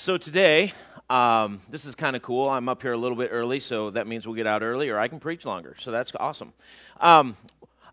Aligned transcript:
So 0.00 0.16
today, 0.16 0.72
um, 1.10 1.60
this 1.68 1.84
is 1.84 1.94
kind 1.94 2.16
of 2.16 2.22
cool. 2.22 2.48
I'm 2.48 2.70
up 2.70 2.80
here 2.80 2.94
a 2.94 2.96
little 2.96 3.18
bit 3.18 3.28
early, 3.30 3.60
so 3.60 3.90
that 3.90 4.06
means 4.06 4.26
we'll 4.26 4.34
get 4.34 4.46
out 4.46 4.62
early, 4.62 4.88
or 4.88 4.98
I 4.98 5.08
can 5.08 5.20
preach 5.20 5.44
longer. 5.44 5.76
So 5.78 5.90
that's 5.90 6.10
awesome. 6.18 6.54
Um, 7.02 7.36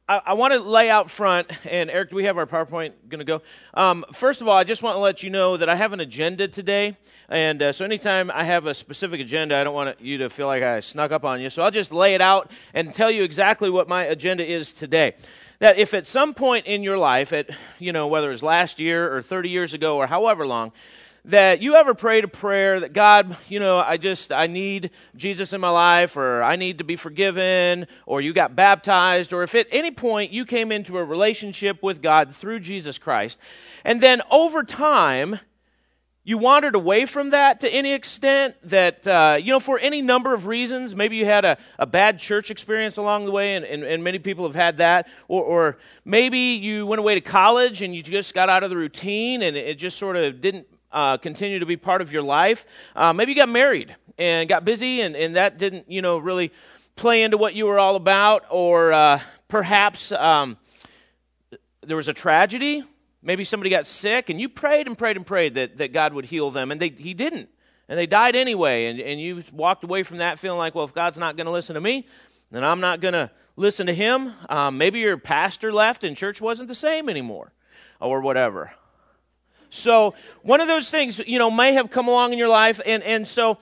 I, 0.08 0.22
I 0.28 0.34
want 0.36 0.54
to 0.54 0.60
lay 0.60 0.90
out 0.90 1.12
front, 1.12 1.52
and 1.70 1.90
Eric, 1.90 2.12
do 2.12 2.16
we 2.16 2.24
have 2.24 2.38
our 2.38 2.46
PowerPoint 2.46 2.94
going 3.10 3.20
to 3.20 3.26
go? 3.26 3.42
Um, 3.74 4.06
first 4.14 4.40
of 4.40 4.48
all, 4.48 4.56
I 4.56 4.64
just 4.64 4.82
want 4.82 4.96
to 4.96 5.00
let 5.00 5.22
you 5.22 5.30
know 5.30 5.58
that 5.58 5.68
I 5.68 5.76
have 5.76 5.92
an 5.92 6.00
agenda 6.00 6.48
today. 6.48 6.96
And 7.28 7.62
uh, 7.62 7.74
so, 7.74 7.84
anytime 7.84 8.32
I 8.32 8.46
have 8.46 8.68
a 8.68 8.74
specific 8.74 9.20
agenda, 9.20 9.58
I 9.58 9.66
don't 9.66 9.76
want 9.76 10.00
you 10.00 10.18
to 10.20 10.30
feel 10.30 10.48
like 10.48 10.64
I 10.64 10.80
snuck 10.80 11.12
up 11.12 11.26
on 11.26 11.42
you. 11.42 11.50
So, 11.50 11.62
I'll 11.62 11.72
just 11.72 11.92
lay 11.92 12.16
it 12.16 12.22
out 12.22 12.50
and 12.74 12.94
tell 12.94 13.12
you 13.12 13.24
exactly 13.24 13.70
what 13.70 13.90
my 13.90 14.06
agenda 14.06 14.50
is 14.50 14.72
today 14.72 15.16
that 15.60 15.78
if 15.78 15.94
at 15.94 16.06
some 16.06 16.34
point 16.34 16.68
in 16.68 16.84
your 16.84 16.98
life, 16.98 17.34
at 17.34 17.50
you 17.80 17.92
know 17.92 18.08
whether 18.08 18.32
it's 18.32 18.44
last 18.44 18.80
year 18.80 19.14
or 19.14 19.22
30 19.22 19.50
years 19.50 19.74
ago 19.74 19.98
or 19.98 20.08
however 20.08 20.48
long, 20.48 20.72
that 21.28 21.62
you 21.62 21.76
ever 21.76 21.94
prayed 21.94 22.24
a 22.24 22.28
prayer 22.28 22.80
that 22.80 22.94
God, 22.94 23.36
you 23.50 23.60
know, 23.60 23.80
I 23.80 23.98
just, 23.98 24.32
I 24.32 24.48
need 24.48 24.92
Jesus 25.16 25.52
in 25.52 25.60
my 25.60 25.70
life, 25.70 26.16
or 26.16 26.42
I 26.42 26.56
need 26.56 26.78
to 26.78 26.86
be 26.86 26.96
forgiven, 26.96 27.88
or 28.06 28.22
you 28.22 28.32
got 28.32 28.56
baptized, 28.56 29.34
or 29.34 29.44
if 29.44 29.54
at 29.54 29.68
any 29.70 29.92
point 29.92 30.32
you 30.32 30.46
came 30.46 30.72
into 30.72 30.98
a 30.98 31.04
relationship 31.04 31.84
with 31.84 32.02
God 32.02 32.34
through 32.34 32.62
Jesus 32.62 32.98
Christ, 32.98 33.38
and 33.84 34.02
then 34.02 34.22
over 34.32 34.64
time, 34.64 35.40
you 36.24 36.38
wandered 36.38 36.76
away 36.76 37.06
from 37.06 37.30
that 37.30 37.62
to 37.62 37.70
any 37.70 37.94
extent 37.94 38.56
that, 38.64 39.06
uh, 39.08 39.38
you 39.42 39.52
know, 39.52 39.60
for 39.60 39.80
any 39.80 40.02
number 40.02 40.34
of 40.34 40.46
reasons, 40.46 40.96
maybe 40.96 41.18
you 41.18 41.26
had 41.26 41.46
a, 41.46 41.58
a 41.78 41.86
bad 41.86 42.20
church 42.20 42.52
experience 42.52 42.96
along 42.98 43.26
the 43.26 43.32
way, 43.32 43.56
and, 43.56 43.66
and, 43.66 43.84
and 43.84 44.02
many 44.02 44.20
people 44.20 44.46
have 44.46 44.56
had 44.56 44.78
that, 44.78 45.08
or, 45.28 45.44
or 45.44 45.78
maybe 46.06 46.38
you 46.38 46.86
went 46.86 47.00
away 47.00 47.16
to 47.16 47.22
college 47.22 47.82
and 47.82 47.94
you 47.94 48.02
just 48.02 48.34
got 48.34 48.50
out 48.50 48.64
of 48.64 48.70
the 48.70 48.76
routine 48.78 49.42
and 49.42 49.56
it 49.56 49.78
just 49.78 49.98
sort 49.98 50.16
of 50.16 50.42
didn't 50.42 50.68
uh, 50.98 51.18
continue 51.18 51.60
to 51.60 51.66
be 51.68 51.78
part 51.78 52.02
of 52.02 52.12
your 52.12 52.24
life. 52.24 52.66
Uh, 52.96 53.14
maybe 53.14 53.32
you 53.32 53.36
got 53.36 53.50
married 53.50 53.96
and 54.18 54.50
got 54.50 54.66
busy, 54.66 55.02
and, 55.02 55.16
and 55.16 55.36
that 55.36 55.60
didn't, 55.60 55.92
you 55.92 56.02
know, 56.02 56.18
really 56.18 56.52
play 56.96 57.22
into 57.22 57.38
what 57.38 57.54
you 57.54 57.68
were 57.68 57.78
all 57.78 57.96
about. 57.96 58.46
Or 58.50 58.92
uh, 58.92 59.20
perhaps 59.48 60.12
um, 60.12 60.58
there 61.86 61.96
was 61.96 62.08
a 62.08 62.14
tragedy. 62.14 62.84
Maybe 63.22 63.44
somebody 63.44 63.70
got 63.70 63.86
sick, 63.86 64.32
and 64.32 64.42
you 64.42 64.50
prayed 64.50 64.88
and 64.88 64.98
prayed 64.98 65.18
and 65.18 65.26
prayed 65.26 65.54
that, 65.54 65.78
that 65.78 65.94
God 65.94 66.14
would 66.14 66.26
heal 66.26 66.50
them, 66.50 66.72
and 66.72 66.82
they, 66.82 66.90
He 66.90 67.14
didn't. 67.14 67.50
And 67.88 67.98
they 67.98 68.08
died 68.08 68.36
anyway, 68.36 68.86
and, 68.86 69.00
and 69.00 69.22
you 69.22 69.44
walked 69.52 69.84
away 69.84 70.02
from 70.02 70.18
that 70.18 70.40
feeling 70.40 70.58
like, 70.58 70.74
well, 70.74 70.86
if 70.86 70.96
God's 70.96 71.20
not 71.20 71.38
going 71.38 71.46
to 71.46 71.52
listen 71.52 71.76
to 71.76 71.82
me, 71.82 72.08
then 72.50 72.64
I'm 72.64 72.82
not 72.82 73.02
going 73.02 73.14
to 73.14 73.30
listen 73.56 73.86
to 73.86 73.94
Him. 73.94 74.34
Um, 74.50 74.80
maybe 74.80 75.00
your 75.00 75.18
pastor 75.18 75.72
left 75.72 76.04
and 76.04 76.18
church 76.18 76.42
wasn't 76.42 76.70
the 76.70 76.76
same 76.76 77.08
anymore, 77.08 77.54
or 78.02 78.22
whatever. 78.22 78.72
So 79.70 80.16
one 80.44 80.62
of 80.62 80.68
those 80.68 80.90
things, 80.90 81.20
you 81.20 81.40
know, 81.40 81.52
may 81.52 81.74
have 81.74 81.90
come 81.90 82.08
along 82.08 82.34
in 82.34 82.40
your 82.40 82.50
life, 82.50 82.80
and 82.86 83.04
and 83.04 83.28
so 83.28 83.58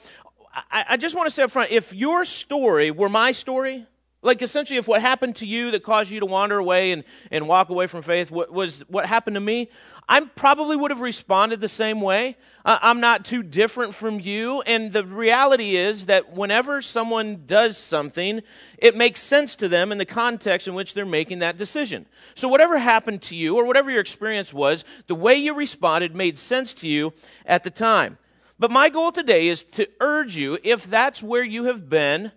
I, 0.53 0.85
I 0.89 0.97
just 0.97 1.15
want 1.15 1.27
to 1.27 1.35
say 1.35 1.43
up 1.43 1.51
front, 1.51 1.71
if 1.71 1.93
your 1.93 2.25
story 2.25 2.91
were 2.91 3.09
my 3.09 3.31
story, 3.31 3.85
like 4.21 4.41
essentially 4.41 4.77
if 4.77 4.87
what 4.87 5.01
happened 5.01 5.35
to 5.37 5.45
you 5.45 5.71
that 5.71 5.83
caused 5.83 6.09
you 6.09 6.19
to 6.19 6.25
wander 6.25 6.57
away 6.57 6.91
and, 6.91 7.03
and 7.31 7.47
walk 7.47 7.69
away 7.69 7.87
from 7.87 8.01
faith 8.01 8.31
was 8.31 8.79
what 8.87 9.05
happened 9.05 9.35
to 9.35 9.39
me, 9.39 9.69
I 10.07 10.21
probably 10.21 10.75
would 10.75 10.91
have 10.91 11.01
responded 11.01 11.61
the 11.61 11.67
same 11.67 11.99
way. 11.99 12.37
I'm 12.63 12.99
not 12.99 13.25
too 13.25 13.43
different 13.43 13.95
from 13.95 14.19
you. 14.19 14.61
And 14.61 14.91
the 14.91 15.05
reality 15.05 15.75
is 15.75 16.07
that 16.07 16.33
whenever 16.33 16.81
someone 16.81 17.43
does 17.45 17.77
something, 17.77 18.41
it 18.77 18.95
makes 18.95 19.21
sense 19.21 19.55
to 19.57 19.67
them 19.67 19.91
in 19.91 19.97
the 19.97 20.05
context 20.05 20.67
in 20.67 20.73
which 20.73 20.93
they're 20.93 21.05
making 21.05 21.39
that 21.39 21.57
decision. 21.57 22.05
So, 22.33 22.47
whatever 22.47 22.77
happened 22.77 23.21
to 23.23 23.35
you 23.35 23.55
or 23.55 23.65
whatever 23.65 23.91
your 23.91 24.01
experience 24.01 24.53
was, 24.53 24.83
the 25.07 25.15
way 25.15 25.35
you 25.35 25.53
responded 25.53 26.15
made 26.15 26.37
sense 26.37 26.73
to 26.75 26.87
you 26.87 27.13
at 27.45 27.63
the 27.63 27.71
time. 27.71 28.17
But 28.57 28.71
my 28.71 28.89
goal 28.89 29.11
today 29.11 29.47
is 29.47 29.63
to 29.63 29.87
urge 29.99 30.35
you, 30.35 30.57
if 30.63 30.85
that's 30.89 31.21
where 31.21 31.43
you 31.43 31.65
have 31.65 31.89
been, 31.89 32.31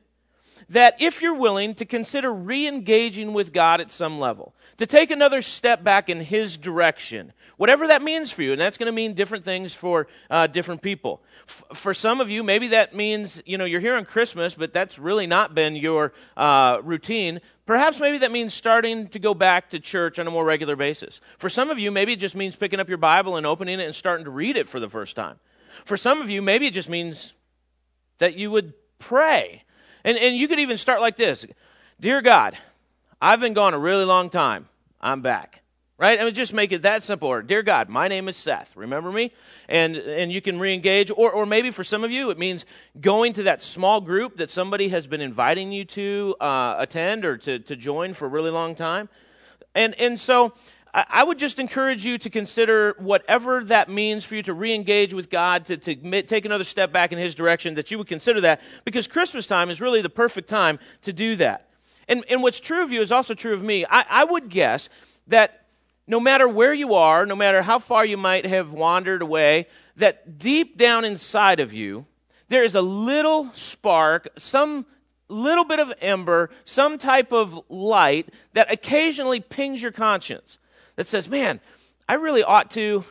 that 0.70 1.00
if 1.00 1.22
you're 1.22 1.34
willing 1.34 1.74
to 1.76 1.84
consider 1.84 2.32
re 2.32 2.66
engaging 2.66 3.32
with 3.32 3.52
God 3.52 3.80
at 3.80 3.90
some 3.90 4.18
level, 4.18 4.54
to 4.76 4.86
take 4.86 5.10
another 5.10 5.42
step 5.42 5.82
back 5.82 6.08
in 6.08 6.20
His 6.20 6.56
direction, 6.56 7.32
whatever 7.56 7.86
that 7.86 8.02
means 8.02 8.30
for 8.30 8.42
you, 8.42 8.52
and 8.52 8.60
that's 8.60 8.76
going 8.76 8.86
to 8.86 8.92
mean 8.92 9.14
different 9.14 9.44
things 9.44 9.74
for 9.74 10.06
uh, 10.30 10.46
different 10.46 10.82
people. 10.82 11.22
F- 11.48 11.64
for 11.72 11.94
some 11.94 12.20
of 12.20 12.30
you, 12.30 12.42
maybe 12.42 12.68
that 12.68 12.94
means 12.94 13.42
you 13.46 13.56
know 13.56 13.64
you're 13.64 13.80
here 13.80 13.96
on 13.96 14.04
Christmas, 14.04 14.54
but 14.54 14.72
that's 14.72 14.98
really 14.98 15.26
not 15.26 15.54
been 15.54 15.74
your 15.74 16.12
uh, 16.36 16.78
routine. 16.82 17.40
Perhaps 17.64 18.00
maybe 18.00 18.18
that 18.18 18.32
means 18.32 18.54
starting 18.54 19.08
to 19.08 19.18
go 19.18 19.34
back 19.34 19.70
to 19.70 19.78
church 19.78 20.18
on 20.18 20.26
a 20.26 20.30
more 20.30 20.44
regular 20.44 20.76
basis. 20.76 21.20
For 21.38 21.50
some 21.50 21.70
of 21.70 21.78
you, 21.78 21.90
maybe 21.90 22.14
it 22.14 22.18
just 22.18 22.34
means 22.34 22.56
picking 22.56 22.80
up 22.80 22.88
your 22.88 22.98
Bible 22.98 23.36
and 23.36 23.46
opening 23.46 23.80
it 23.80 23.84
and 23.84 23.94
starting 23.94 24.24
to 24.24 24.30
read 24.30 24.56
it 24.56 24.68
for 24.68 24.80
the 24.80 24.88
first 24.88 25.16
time. 25.16 25.38
For 25.84 25.96
some 25.96 26.20
of 26.20 26.30
you, 26.30 26.40
maybe 26.40 26.66
it 26.66 26.72
just 26.72 26.88
means 26.88 27.34
that 28.18 28.36
you 28.36 28.50
would 28.50 28.72
pray 28.98 29.64
and, 30.08 30.16
and 30.16 30.34
you 30.34 30.48
could 30.48 30.58
even 30.58 30.78
start 30.78 31.02
like 31.02 31.16
this 31.16 31.46
Dear 32.00 32.22
God, 32.22 32.56
I've 33.20 33.40
been 33.40 33.52
gone 33.52 33.74
a 33.74 33.78
really 33.78 34.06
long 34.06 34.30
time. 34.30 34.68
I'm 35.02 35.20
back. 35.20 35.62
Right? 35.98 36.20
I 36.20 36.24
mean, 36.24 36.32
just 36.32 36.54
make 36.54 36.70
it 36.70 36.82
that 36.82 37.02
simple. 37.02 37.28
Or, 37.28 37.42
Dear 37.42 37.62
God, 37.62 37.88
my 37.88 38.08
name 38.08 38.28
is 38.28 38.36
Seth. 38.36 38.74
Remember 38.76 39.10
me? 39.10 39.32
And, 39.68 39.96
and 39.96 40.32
you 40.32 40.40
can 40.40 40.58
re 40.60 40.72
engage. 40.72 41.10
Or, 41.10 41.30
or 41.32 41.44
maybe 41.44 41.72
for 41.72 41.84
some 41.84 42.04
of 42.04 42.10
you, 42.10 42.30
it 42.30 42.38
means 42.38 42.64
going 43.00 43.34
to 43.34 43.42
that 43.42 43.62
small 43.62 44.00
group 44.00 44.36
that 44.36 44.50
somebody 44.50 44.88
has 44.88 45.06
been 45.06 45.20
inviting 45.20 45.72
you 45.72 45.84
to 45.86 46.36
uh, 46.40 46.76
attend 46.78 47.24
or 47.24 47.36
to, 47.38 47.58
to 47.58 47.76
join 47.76 48.14
for 48.14 48.26
a 48.26 48.28
really 48.28 48.50
long 48.50 48.76
time. 48.76 49.08
And, 49.74 49.94
and 49.96 50.18
so 50.18 50.54
I 51.08 51.22
would 51.22 51.38
just 51.38 51.58
encourage 51.58 52.04
you 52.04 52.18
to 52.18 52.30
consider 52.30 52.94
whatever 52.98 53.62
that 53.64 53.88
means 53.88 54.24
for 54.24 54.36
you 54.36 54.42
to 54.44 54.54
re 54.54 54.74
engage 54.74 55.12
with 55.12 55.28
God, 55.28 55.66
to, 55.66 55.76
to 55.76 56.22
take 56.22 56.44
another 56.44 56.64
step 56.64 56.92
back 56.92 57.12
in 57.12 57.18
His 57.18 57.34
direction, 57.34 57.74
that 57.74 57.90
you 57.90 57.98
would 57.98 58.06
consider 58.06 58.40
that, 58.42 58.60
because 58.84 59.06
Christmas 59.06 59.46
time 59.46 59.70
is 59.70 59.80
really 59.80 60.02
the 60.02 60.08
perfect 60.08 60.48
time 60.48 60.78
to 61.02 61.12
do 61.12 61.36
that. 61.36 61.68
And, 62.08 62.24
and 62.30 62.42
what's 62.42 62.58
true 62.58 62.82
of 62.82 62.90
you 62.90 63.02
is 63.02 63.12
also 63.12 63.34
true 63.34 63.52
of 63.52 63.62
me. 63.62 63.84
I, 63.84 64.04
I 64.08 64.24
would 64.24 64.48
guess 64.48 64.88
that 65.26 65.66
no 66.06 66.18
matter 66.18 66.48
where 66.48 66.72
you 66.72 66.94
are, 66.94 67.26
no 67.26 67.36
matter 67.36 67.60
how 67.62 67.78
far 67.78 68.04
you 68.04 68.16
might 68.16 68.46
have 68.46 68.72
wandered 68.72 69.20
away, 69.20 69.66
that 69.96 70.38
deep 70.38 70.78
down 70.78 71.04
inside 71.04 71.60
of 71.60 71.74
you, 71.74 72.06
there 72.48 72.64
is 72.64 72.74
a 72.74 72.80
little 72.80 73.50
spark, 73.52 74.28
some 74.38 74.86
little 75.28 75.64
bit 75.64 75.80
of 75.80 75.92
ember, 76.00 76.48
some 76.64 76.96
type 76.96 77.30
of 77.30 77.62
light 77.68 78.30
that 78.54 78.72
occasionally 78.72 79.40
pings 79.40 79.82
your 79.82 79.92
conscience 79.92 80.58
that 80.98 81.06
says, 81.06 81.28
man, 81.28 81.60
I 82.08 82.14
really 82.14 82.42
ought 82.42 82.72
to. 82.72 83.04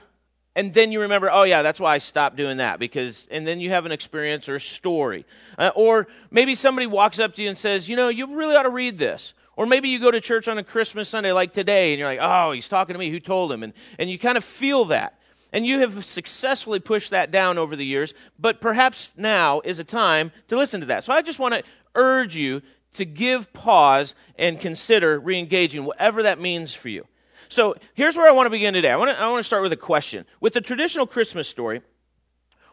And 0.57 0.73
then 0.73 0.91
you 0.91 1.01
remember, 1.01 1.31
oh, 1.31 1.43
yeah, 1.43 1.61
that's 1.61 1.79
why 1.79 1.95
I 1.95 1.99
stopped 1.99 2.35
doing 2.35 2.57
that. 2.57 2.79
Because, 2.79 3.25
and 3.31 3.47
then 3.47 3.61
you 3.61 3.69
have 3.69 3.85
an 3.85 3.93
experience 3.93 4.49
or 4.49 4.55
a 4.55 4.59
story. 4.59 5.25
Uh, 5.57 5.71
or 5.73 6.09
maybe 6.29 6.53
somebody 6.53 6.85
walks 6.85 7.17
up 7.17 7.33
to 7.35 7.41
you 7.41 7.47
and 7.47 7.57
says, 7.57 7.87
you 7.87 7.95
know, 7.95 8.09
you 8.09 8.35
really 8.35 8.57
ought 8.57 8.63
to 8.63 8.69
read 8.69 8.97
this. 8.97 9.33
Or 9.55 9.65
maybe 9.65 9.87
you 9.87 9.99
go 9.99 10.11
to 10.11 10.19
church 10.19 10.49
on 10.49 10.57
a 10.57 10.65
Christmas 10.65 11.07
Sunday 11.07 11.31
like 11.31 11.53
today 11.53 11.93
and 11.93 11.99
you're 11.99 12.09
like, 12.09 12.19
oh, 12.21 12.51
he's 12.51 12.67
talking 12.67 12.93
to 12.93 12.99
me. 12.99 13.09
Who 13.09 13.21
told 13.21 13.53
him? 13.53 13.63
And, 13.63 13.71
and 13.97 14.09
you 14.09 14.19
kind 14.19 14.37
of 14.37 14.43
feel 14.43 14.83
that. 14.85 15.17
And 15.53 15.65
you 15.65 15.79
have 15.79 16.03
successfully 16.03 16.81
pushed 16.81 17.11
that 17.11 17.31
down 17.31 17.57
over 17.57 17.77
the 17.77 17.85
years, 17.85 18.13
but 18.37 18.59
perhaps 18.59 19.11
now 19.15 19.61
is 19.61 19.79
a 19.79 19.85
time 19.85 20.33
to 20.49 20.57
listen 20.57 20.81
to 20.81 20.87
that. 20.87 21.05
So 21.05 21.13
I 21.13 21.21
just 21.21 21.39
want 21.39 21.53
to 21.53 21.63
urge 21.95 22.35
you 22.35 22.61
to 22.95 23.05
give 23.05 23.53
pause 23.53 24.13
and 24.37 24.59
consider 24.59 25.17
re 25.21 25.39
engaging, 25.39 25.85
whatever 25.85 26.23
that 26.23 26.41
means 26.41 26.73
for 26.73 26.89
you. 26.89 27.07
So 27.49 27.75
here's 27.93 28.15
where 28.15 28.27
I 28.27 28.31
want 28.31 28.47
to 28.47 28.51
begin 28.51 28.73
today. 28.73 28.91
I 28.91 28.95
want 28.95 29.11
to, 29.11 29.19
I 29.19 29.29
want 29.29 29.39
to 29.39 29.43
start 29.43 29.63
with 29.63 29.73
a 29.73 29.77
question. 29.77 30.25
With 30.39 30.53
the 30.53 30.61
traditional 30.61 31.07
Christmas 31.07 31.47
story, 31.47 31.81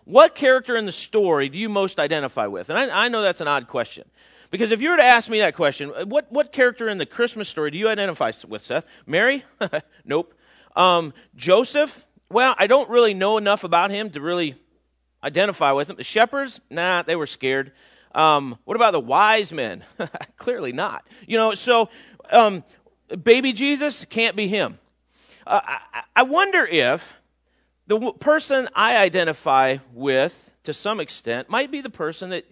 what 0.04 0.34
character 0.34 0.76
in 0.76 0.86
the 0.86 0.92
story 0.92 1.48
do 1.48 1.58
you 1.58 1.68
most 1.68 1.98
identify 1.98 2.46
with? 2.46 2.70
And 2.70 2.78
I, 2.78 3.04
I 3.04 3.08
know 3.08 3.22
that's 3.22 3.40
an 3.40 3.48
odd 3.48 3.68
question. 3.68 4.04
Because 4.50 4.70
if 4.70 4.80
you 4.80 4.90
were 4.90 4.96
to 4.98 5.04
ask 5.04 5.28
me 5.28 5.40
that 5.40 5.56
question, 5.56 5.90
what, 6.08 6.30
what 6.30 6.52
character 6.52 6.88
in 6.88 6.98
the 6.98 7.06
Christmas 7.06 7.48
story 7.48 7.70
do 7.70 7.78
you 7.78 7.88
identify 7.88 8.30
with, 8.46 8.64
Seth? 8.64 8.86
Mary? 9.06 9.44
nope. 10.04 10.34
Um, 10.76 11.12
Joseph? 11.34 12.04
Well, 12.30 12.54
I 12.58 12.66
don't 12.66 12.88
really 12.88 13.14
know 13.14 13.38
enough 13.38 13.64
about 13.64 13.90
him 13.90 14.10
to 14.10 14.20
really 14.20 14.56
identify 15.22 15.72
with 15.72 15.90
him. 15.90 15.96
The 15.96 16.04
shepherds? 16.04 16.60
Nah, 16.70 17.02
they 17.02 17.16
were 17.16 17.26
scared. 17.26 17.72
Um, 18.14 18.58
what 18.64 18.76
about 18.76 18.92
the 18.92 19.00
wise 19.00 19.52
men? 19.52 19.84
Clearly 20.36 20.72
not. 20.72 21.04
You 21.26 21.36
know, 21.36 21.54
so 21.54 21.88
um, 22.30 22.62
baby 23.16 23.52
Jesus 23.52 24.04
can't 24.06 24.36
be 24.36 24.48
him. 24.48 24.78
Uh, 25.46 25.60
I, 25.64 26.02
I 26.16 26.22
wonder 26.22 26.64
if 26.64 27.14
the 27.86 27.96
w- 27.96 28.14
person 28.14 28.68
I 28.74 28.96
identify 28.96 29.78
with, 29.92 30.50
to 30.64 30.72
some 30.72 31.00
extent, 31.00 31.50
might 31.50 31.70
be 31.70 31.80
the 31.80 31.90
person 31.90 32.30
that 32.30 32.44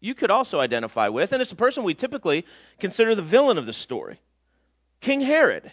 you 0.00 0.14
could 0.14 0.30
also 0.30 0.60
identify 0.60 1.08
with, 1.08 1.32
and 1.32 1.40
it's 1.40 1.50
the 1.50 1.56
person 1.56 1.82
we 1.82 1.94
typically 1.94 2.44
consider 2.78 3.14
the 3.14 3.22
villain 3.22 3.56
of 3.56 3.66
the 3.66 3.72
story 3.72 4.20
King 5.00 5.22
Herod. 5.22 5.72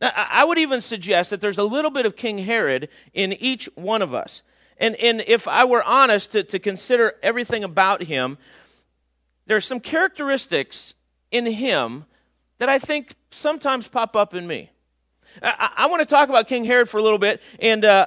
Now, 0.00 0.12
I 0.14 0.44
would 0.44 0.58
even 0.58 0.80
suggest 0.80 1.30
that 1.30 1.40
there's 1.40 1.58
a 1.58 1.64
little 1.64 1.90
bit 1.90 2.06
of 2.06 2.16
King 2.16 2.38
Herod 2.38 2.88
in 3.12 3.32
each 3.34 3.68
one 3.74 4.02
of 4.02 4.12
us. 4.12 4.42
And, 4.78 4.96
and 4.96 5.22
if 5.26 5.46
I 5.46 5.64
were 5.64 5.82
honest 5.82 6.32
to, 6.32 6.42
to 6.42 6.58
consider 6.58 7.14
everything 7.22 7.62
about 7.62 8.02
him, 8.02 8.38
there 9.46 9.56
are 9.56 9.62
some 9.62 9.78
characteristics 9.78 10.94
in 11.30 11.46
him 11.46 12.06
that 12.58 12.68
I 12.68 12.78
think 12.78 13.14
sometimes 13.34 13.88
pop 13.88 14.16
up 14.16 14.34
in 14.34 14.46
me. 14.46 14.70
I, 15.42 15.70
I 15.78 15.86
want 15.86 16.00
to 16.00 16.06
talk 16.06 16.28
about 16.28 16.48
King 16.48 16.64
Herod 16.64 16.88
for 16.88 16.98
a 16.98 17.02
little 17.02 17.18
bit, 17.18 17.42
and 17.58 17.84
uh, 17.84 18.06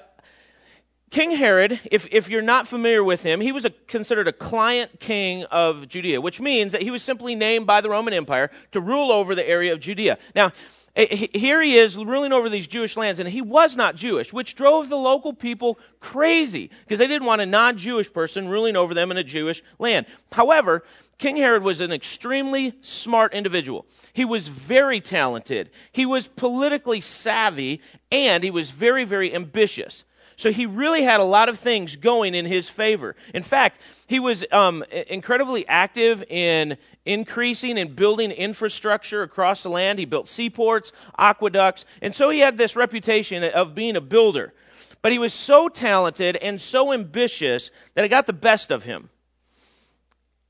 King 1.10 1.32
Herod, 1.32 1.80
if, 1.86 2.08
if 2.12 2.30
you're 2.30 2.42
not 2.42 2.68
familiar 2.68 3.04
with 3.04 3.24
him, 3.24 3.40
he 3.40 3.52
was 3.52 3.66
a, 3.66 3.70
considered 3.70 4.28
a 4.28 4.34
client 4.34 5.00
king 5.00 5.44
of 5.46 5.88
Judea, 5.88 6.20
which 6.20 6.42
means 6.42 6.74
that 6.74 6.82
he 6.82 6.92
was 6.92 7.02
simply 7.02 7.34
named 7.34 7.66
by 7.66 7.80
the 7.82 7.90
Roman 7.90 8.14
Empire 8.14 8.52
to 8.72 8.82
rule 8.82 9.12
over 9.12 9.34
the 9.34 9.48
area 9.48 9.72
of 9.72 9.80
Judea. 9.80 10.18
Now, 10.36 10.52
here 10.96 11.62
he 11.62 11.76
is 11.76 11.96
ruling 11.96 12.34
over 12.34 12.50
these 12.50 12.68
Jewish 12.68 12.98
lands, 12.98 13.20
and 13.20 13.30
he 13.30 13.42
was 13.42 13.78
not 13.78 13.96
Jewish, 13.96 14.34
which 14.34 14.56
drove 14.56 14.90
the 14.90 14.98
local 14.98 15.32
people 15.32 15.78
crazy 16.00 16.72
because 16.82 16.98
they 16.98 17.08
didn't 17.08 17.28
want 17.28 17.40
a 17.40 17.46
non 17.46 17.78
Jewish 17.78 18.12
person 18.12 18.48
ruling 18.48 18.76
over 18.76 18.96
them 18.96 19.12
in 19.12 19.18
a 19.18 19.24
Jewish 19.24 19.62
land. 19.78 20.08
However, 20.32 20.84
King 21.18 21.38
Herod 21.38 21.64
was 21.64 21.82
an 21.82 21.92
extremely 21.92 22.74
smart 22.82 23.34
individual. 23.34 23.88
He 24.14 24.26
was 24.26 24.48
very 24.48 25.02
talented, 25.02 25.70
he 25.92 26.06
was 26.06 26.28
politically 26.28 27.02
savvy, 27.02 27.82
and 28.12 28.44
he 28.44 28.52
was 28.52 28.70
very, 28.70 29.04
very 29.04 29.34
ambitious. 29.34 30.04
So 30.38 30.52
he 30.52 30.68
really 30.68 31.02
had 31.02 31.20
a 31.20 31.24
lot 31.24 31.50
of 31.50 31.58
things 31.58 31.96
going 31.96 32.36
in 32.36 32.46
his 32.46 32.70
favor. 32.70 33.16
In 33.34 33.42
fact, 33.42 33.82
he 34.06 34.20
was 34.20 34.46
um, 34.52 34.84
incredibly 35.08 35.68
active 35.68 36.24
in 36.30 36.78
increasing 37.08 37.80
and 37.80 37.96
building 37.96 38.30
infrastructure 38.30 39.24
across 39.24 39.64
the 39.64 39.70
land. 39.70 39.98
He 39.98 40.06
built 40.06 40.30
seaports, 40.30 40.92
aqueducts, 41.18 41.86
and 42.04 42.16
so 42.16 42.30
he 42.30 42.40
had 42.40 42.56
this 42.56 42.76
reputation 42.76 43.44
of 43.44 43.74
being 43.74 43.96
a 43.96 44.02
builder. 44.02 44.54
But 45.02 45.12
he 45.12 45.18
was 45.18 45.34
so 45.34 45.70
talented 45.70 46.36
and 46.36 46.62
so 46.62 46.94
ambitious 46.94 47.72
that 47.96 48.06
it 48.06 48.10
got 48.10 48.28
the 48.28 48.34
best 48.34 48.70
of 48.70 48.84
him. 48.84 49.10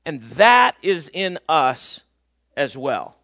And 0.04 0.22
that 0.22 0.76
is 0.82 1.10
in 1.12 1.38
us 1.48 2.02
as 2.56 2.76
well. 2.76 3.16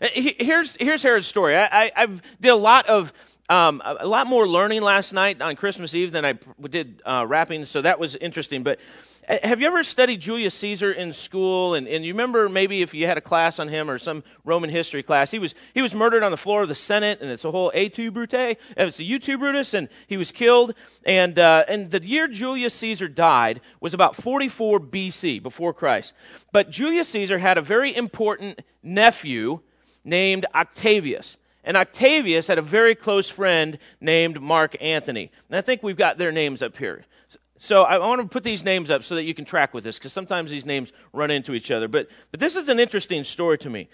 Here's, 0.00 0.76
here's 0.76 1.02
Herod's 1.02 1.26
story. 1.26 1.56
I, 1.56 1.90
I, 1.96 2.06
did 2.40 2.50
a 2.50 2.56
lot 2.56 2.86
of 2.86 3.12
um, 3.48 3.80
a 3.84 4.06
lot 4.06 4.26
more 4.26 4.46
learning 4.46 4.82
last 4.82 5.12
night 5.12 5.40
on 5.40 5.56
Christmas 5.56 5.94
Eve 5.94 6.12
than 6.12 6.24
I 6.24 6.34
did 6.68 7.00
uh, 7.06 7.24
wrapping, 7.26 7.64
so 7.64 7.80
that 7.80 7.98
was 7.98 8.14
interesting. 8.14 8.62
But 8.62 8.78
uh, 8.78 8.82
have 9.28 9.60
you 9.60 9.66
ever 9.66 9.82
studied 9.82 10.20
Julius 10.20 10.54
Caesar 10.54 10.90
in 10.90 11.12
school? 11.12 11.74
And, 11.74 11.86
and 11.86 12.02
you 12.02 12.14
remember 12.14 12.48
maybe 12.48 12.80
if 12.80 12.94
you 12.94 13.06
had 13.06 13.18
a 13.18 13.20
class 13.20 13.58
on 13.58 13.68
him 13.68 13.90
or 13.90 13.98
some 13.98 14.24
Roman 14.42 14.70
history 14.70 15.02
class, 15.02 15.30
he 15.30 15.38
was, 15.38 15.54
he 15.74 15.82
was 15.82 15.94
murdered 15.94 16.22
on 16.22 16.30
the 16.30 16.38
floor 16.38 16.62
of 16.62 16.68
the 16.68 16.74
Senate, 16.74 17.20
and 17.20 17.30
it's 17.30 17.44
a 17.44 17.50
whole 17.50 17.70
Et 17.74 17.92
tu 17.92 18.10
Brute. 18.10 18.32
It's 18.32 19.00
a 19.00 19.04
Et 19.04 19.18
tu 19.22 19.36
Brutus, 19.36 19.74
and 19.74 19.90
he 20.06 20.16
was 20.16 20.32
killed. 20.32 20.72
And, 21.04 21.38
uh, 21.38 21.64
and 21.68 21.90
the 21.90 22.02
year 22.02 22.26
Julius 22.26 22.72
Caesar 22.74 23.06
died 23.06 23.60
was 23.80 23.92
about 23.92 24.16
44 24.16 24.80
BC, 24.80 25.42
before 25.42 25.74
Christ. 25.74 26.14
But 26.50 26.70
Julius 26.70 27.08
Caesar 27.08 27.38
had 27.38 27.58
a 27.58 27.62
very 27.62 27.94
important 27.94 28.62
nephew 28.82 29.60
named 30.04 30.46
Octavius. 30.54 31.36
And 31.64 31.76
Octavius 31.76 32.46
had 32.46 32.56
a 32.56 32.62
very 32.62 32.94
close 32.94 33.28
friend 33.28 33.78
named 34.00 34.40
Mark 34.40 34.74
Antony. 34.80 35.30
And 35.50 35.58
I 35.58 35.60
think 35.60 35.82
we've 35.82 35.98
got 35.98 36.16
their 36.16 36.32
names 36.32 36.62
up 36.62 36.78
here. 36.78 37.04
So 37.58 37.82
I 37.82 37.98
want 37.98 38.22
to 38.22 38.28
put 38.28 38.44
these 38.44 38.64
names 38.64 38.88
up 38.88 39.02
so 39.02 39.16
that 39.16 39.24
you 39.24 39.34
can 39.34 39.44
track 39.44 39.74
with 39.74 39.84
this, 39.84 39.98
because 39.98 40.12
sometimes 40.12 40.50
these 40.50 40.64
names 40.64 40.92
run 41.12 41.30
into 41.30 41.54
each 41.54 41.70
other. 41.70 41.88
But, 41.88 42.08
but 42.30 42.40
this 42.40 42.56
is 42.56 42.68
an 42.68 42.78
interesting 42.78 43.24
story 43.24 43.58
to 43.58 43.70
me. 43.70 43.88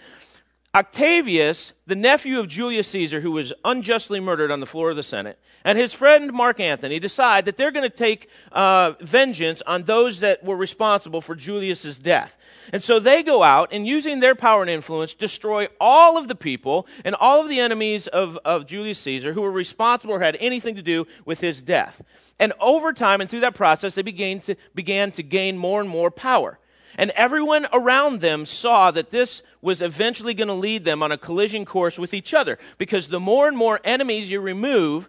Octavius, 0.74 1.72
the 1.86 1.94
nephew 1.94 2.40
of 2.40 2.48
Julius 2.48 2.88
Caesar, 2.88 3.20
who 3.20 3.30
was 3.30 3.52
unjustly 3.64 4.18
murdered 4.18 4.50
on 4.50 4.58
the 4.58 4.66
floor 4.66 4.90
of 4.90 4.96
the 4.96 5.04
Senate, 5.04 5.38
and 5.64 5.78
his 5.78 5.94
friend 5.94 6.32
Mark 6.32 6.58
Antony 6.58 6.98
decide 6.98 7.44
that 7.44 7.56
they're 7.56 7.70
going 7.70 7.88
to 7.88 7.96
take 7.96 8.28
uh, 8.50 8.94
vengeance 9.00 9.62
on 9.68 9.84
those 9.84 10.18
that 10.20 10.42
were 10.42 10.56
responsible 10.56 11.20
for 11.20 11.36
Julius's 11.36 11.96
death. 11.96 12.36
And 12.72 12.82
so 12.82 12.98
they 12.98 13.22
go 13.22 13.44
out 13.44 13.72
and, 13.72 13.86
using 13.86 14.18
their 14.18 14.34
power 14.34 14.62
and 14.62 14.70
influence, 14.70 15.14
destroy 15.14 15.68
all 15.80 16.18
of 16.18 16.26
the 16.26 16.34
people 16.34 16.88
and 17.04 17.14
all 17.14 17.40
of 17.40 17.48
the 17.48 17.60
enemies 17.60 18.08
of, 18.08 18.36
of 18.44 18.66
Julius 18.66 18.98
Caesar 18.98 19.32
who 19.32 19.42
were 19.42 19.52
responsible 19.52 20.14
or 20.14 20.20
had 20.20 20.36
anything 20.40 20.74
to 20.74 20.82
do 20.82 21.06
with 21.24 21.40
his 21.40 21.62
death. 21.62 22.02
And 22.38 22.52
over 22.60 22.92
time 22.92 23.20
and 23.20 23.30
through 23.30 23.40
that 23.40 23.54
process, 23.54 23.94
they 23.94 24.02
began 24.02 24.40
to, 24.40 24.56
began 24.74 25.12
to 25.12 25.22
gain 25.22 25.56
more 25.56 25.80
and 25.80 25.88
more 25.88 26.10
power. 26.10 26.58
And 26.96 27.10
everyone 27.12 27.66
around 27.72 28.20
them 28.20 28.46
saw 28.46 28.90
that 28.90 29.10
this 29.10 29.42
was 29.60 29.82
eventually 29.82 30.34
going 30.34 30.48
to 30.48 30.54
lead 30.54 30.84
them 30.84 31.02
on 31.02 31.12
a 31.12 31.18
collision 31.18 31.64
course 31.64 31.98
with 31.98 32.14
each 32.14 32.32
other. 32.34 32.58
Because 32.78 33.08
the 33.08 33.20
more 33.20 33.48
and 33.48 33.56
more 33.56 33.80
enemies 33.84 34.30
you 34.30 34.40
remove, 34.40 35.08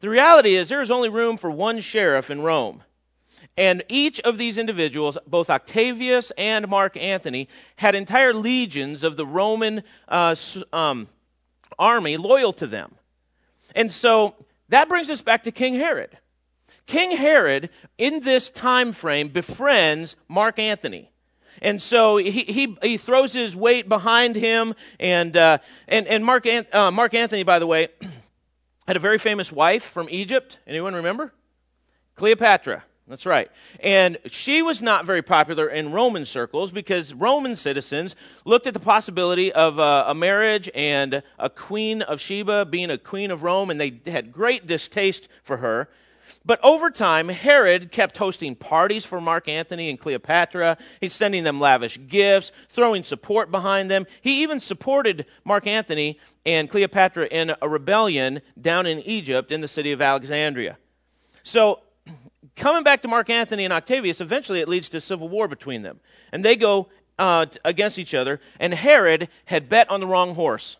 the 0.00 0.08
reality 0.08 0.54
is 0.54 0.68
there 0.68 0.82
is 0.82 0.90
only 0.90 1.08
room 1.08 1.36
for 1.36 1.50
one 1.50 1.80
sheriff 1.80 2.30
in 2.30 2.42
Rome. 2.42 2.82
And 3.56 3.84
each 3.88 4.20
of 4.20 4.36
these 4.36 4.58
individuals, 4.58 5.16
both 5.26 5.48
Octavius 5.48 6.32
and 6.36 6.68
Mark 6.68 6.96
Antony, 6.96 7.48
had 7.76 7.94
entire 7.94 8.34
legions 8.34 9.04
of 9.04 9.16
the 9.16 9.26
Roman 9.26 9.82
uh, 10.08 10.34
um, 10.72 11.08
army 11.78 12.16
loyal 12.16 12.52
to 12.54 12.66
them. 12.66 12.96
And 13.74 13.90
so 13.92 14.34
that 14.68 14.88
brings 14.88 15.10
us 15.10 15.22
back 15.22 15.44
to 15.44 15.52
King 15.52 15.74
Herod. 15.74 16.18
King 16.86 17.16
Herod, 17.16 17.70
in 17.96 18.20
this 18.20 18.50
time 18.50 18.92
frame, 18.92 19.28
befriends 19.28 20.16
Mark 20.28 20.58
Antony. 20.58 21.10
And 21.64 21.80
so 21.80 22.18
he, 22.18 22.30
he, 22.30 22.76
he 22.82 22.98
throws 22.98 23.32
his 23.32 23.56
weight 23.56 23.88
behind 23.88 24.36
him. 24.36 24.74
And, 25.00 25.34
uh, 25.34 25.58
and, 25.88 26.06
and 26.06 26.22
Mark, 26.22 26.46
uh, 26.46 26.90
Mark 26.90 27.14
Antony, 27.14 27.42
by 27.42 27.58
the 27.58 27.66
way, 27.66 27.88
had 28.86 28.96
a 28.96 29.00
very 29.00 29.18
famous 29.18 29.50
wife 29.50 29.82
from 29.82 30.06
Egypt. 30.10 30.58
Anyone 30.66 30.94
remember? 30.94 31.32
Cleopatra. 32.16 32.84
That's 33.08 33.24
right. 33.24 33.50
And 33.80 34.18
she 34.26 34.60
was 34.60 34.82
not 34.82 35.06
very 35.06 35.22
popular 35.22 35.68
in 35.68 35.90
Roman 35.92 36.26
circles 36.26 36.70
because 36.70 37.14
Roman 37.14 37.56
citizens 37.56 38.14
looked 38.44 38.66
at 38.66 38.74
the 38.74 38.80
possibility 38.80 39.50
of 39.50 39.78
uh, 39.78 40.04
a 40.06 40.14
marriage 40.14 40.70
and 40.74 41.22
a 41.38 41.48
queen 41.48 42.02
of 42.02 42.20
Sheba 42.20 42.66
being 42.66 42.90
a 42.90 42.98
queen 42.98 43.30
of 43.30 43.42
Rome, 43.42 43.70
and 43.70 43.80
they 43.80 44.00
had 44.06 44.32
great 44.32 44.66
distaste 44.66 45.28
for 45.42 45.58
her. 45.58 45.88
But 46.46 46.60
over 46.62 46.90
time, 46.90 47.30
Herod 47.30 47.90
kept 47.90 48.18
hosting 48.18 48.54
parties 48.54 49.06
for 49.06 49.20
Mark 49.20 49.48
Antony 49.48 49.88
and 49.88 49.98
Cleopatra. 49.98 50.76
He's 51.00 51.14
sending 51.14 51.42
them 51.42 51.58
lavish 51.58 51.98
gifts, 52.06 52.52
throwing 52.68 53.02
support 53.02 53.50
behind 53.50 53.90
them. 53.90 54.06
He 54.20 54.42
even 54.42 54.60
supported 54.60 55.24
Mark 55.44 55.66
Antony 55.66 56.20
and 56.44 56.68
Cleopatra 56.68 57.26
in 57.26 57.54
a 57.62 57.68
rebellion 57.68 58.42
down 58.60 58.86
in 58.86 59.00
Egypt 59.00 59.50
in 59.52 59.62
the 59.62 59.68
city 59.68 59.90
of 59.90 60.02
Alexandria. 60.02 60.76
So, 61.42 61.80
coming 62.56 62.84
back 62.84 63.00
to 63.02 63.08
Mark 63.08 63.30
Antony 63.30 63.64
and 63.64 63.72
Octavius, 63.72 64.20
eventually 64.20 64.60
it 64.60 64.68
leads 64.68 64.90
to 64.90 65.00
civil 65.00 65.30
war 65.30 65.48
between 65.48 65.82
them. 65.82 66.00
And 66.30 66.44
they 66.44 66.56
go 66.56 66.90
uh, 67.18 67.46
against 67.64 67.98
each 67.98 68.14
other, 68.14 68.38
and 68.60 68.74
Herod 68.74 69.28
had 69.46 69.70
bet 69.70 69.88
on 69.88 70.00
the 70.00 70.06
wrong 70.06 70.34
horse. 70.34 70.76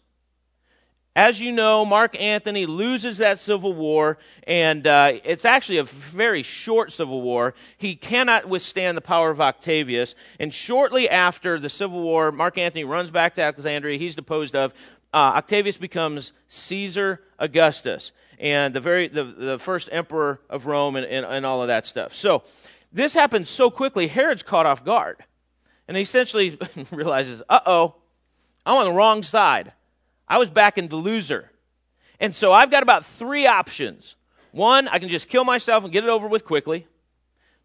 As 1.17 1.41
you 1.41 1.53
know, 1.53 1.85
Mark 1.85 2.21
Antony 2.21 2.67
loses 2.67 3.19
that 3.19 3.39
civil 3.39 3.73
war, 3.73 4.19
and 4.49 4.85
uh, 4.85 5.13
it's 5.23 5.45
actually 5.45 5.79
a 5.79 5.85
very 5.85 6.43
short 6.43 6.93
civil 6.93 7.23
war. 7.23 7.55
He 7.79 7.95
cannot 7.95 8.49
withstand 8.49 8.97
the 8.97 9.01
power 9.01 9.31
of 9.31 9.41
Octavius. 9.41 10.17
And 10.41 10.53
shortly 10.53 11.09
after 11.09 11.61
the 11.61 11.69
civil 11.69 12.03
war, 12.03 12.33
Mark 12.33 12.59
Antony 12.59 12.83
runs 12.83 13.13
back 13.13 13.37
to 13.37 13.43
Alexandria. 13.43 13.97
He's 13.97 14.17
deposed 14.17 14.57
of. 14.57 14.75
Uh, 15.13 15.35
Octavius 15.37 15.77
becomes 15.77 16.33
Caesar 16.49 17.21
Augustus, 17.39 18.11
and 18.41 18.75
the, 18.75 18.81
very, 18.81 19.07
the, 19.07 19.23
the 19.23 19.59
first 19.61 19.89
emperor 19.93 20.41
of 20.51 20.67
Rome, 20.67 20.97
and, 20.97 21.07
and, 21.07 21.25
and 21.25 21.47
all 21.47 21.63
of 21.63 21.69
that 21.69 21.87
stuff. 21.87 22.13
So 22.13 22.43
this 22.93 23.15
happens 23.15 23.49
so 23.49 23.71
quickly, 23.71 24.09
Herod's 24.09 24.43
caught 24.43 24.67
off 24.67 24.85
guard. 24.85 25.19
And 25.87 25.97
he 25.97 26.03
essentially 26.03 26.59
realizes, 26.91 27.41
uh 27.49 27.61
oh, 27.67 27.95
I'm 28.67 28.79
on 28.79 28.85
the 28.87 28.93
wrong 28.93 29.23
side. 29.23 29.73
I 30.29 30.39
was 30.39 30.51
backing 30.51 30.89
the 30.89 30.97
loser. 30.97 31.51
And 32.21 32.35
so 32.35 32.53
I've 32.53 32.71
got 32.71 32.83
about 32.83 33.05
three 33.05 33.47
options. 33.47 34.17
One, 34.53 34.89
I 34.89 34.99
can 34.99 35.09
just 35.09 35.29
kill 35.29 35.45
myself 35.45 35.85
and 35.85 35.93
get 35.93 36.05
it 36.05 36.11
over 36.11 36.29
with 36.29 36.45
quickly. 36.45 36.87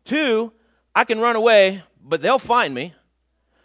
Two, 0.05 0.51
I 0.95 1.03
can 1.03 1.19
run 1.19 1.35
away, 1.35 1.83
but 2.03 2.21
they'll 2.21 2.39
find 2.39 2.73
me. 2.73 2.93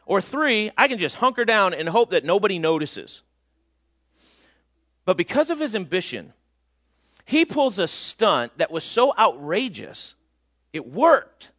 Or 0.07 0.21
three, 0.21 0.71
I 0.77 0.89
can 0.89 0.99
just 0.99 1.17
hunker 1.17 1.45
down 1.45 1.73
and 1.73 1.89
hope 1.89 2.11
that 2.11 2.25
nobody 2.25 2.59
notices. 2.59 3.23
But 5.05 5.17
because 5.17 5.51
of 5.51 5.59
his 5.59 5.75
ambition, 5.75 6.33
he 7.25 7.45
pulls 7.45 7.79
a 7.79 7.89
stunt 7.89 8.59
that 8.59 8.71
was 8.71 8.85
so 8.85 9.15
outrageous, 9.19 10.15
it 10.73 10.87
worked. 10.87 11.51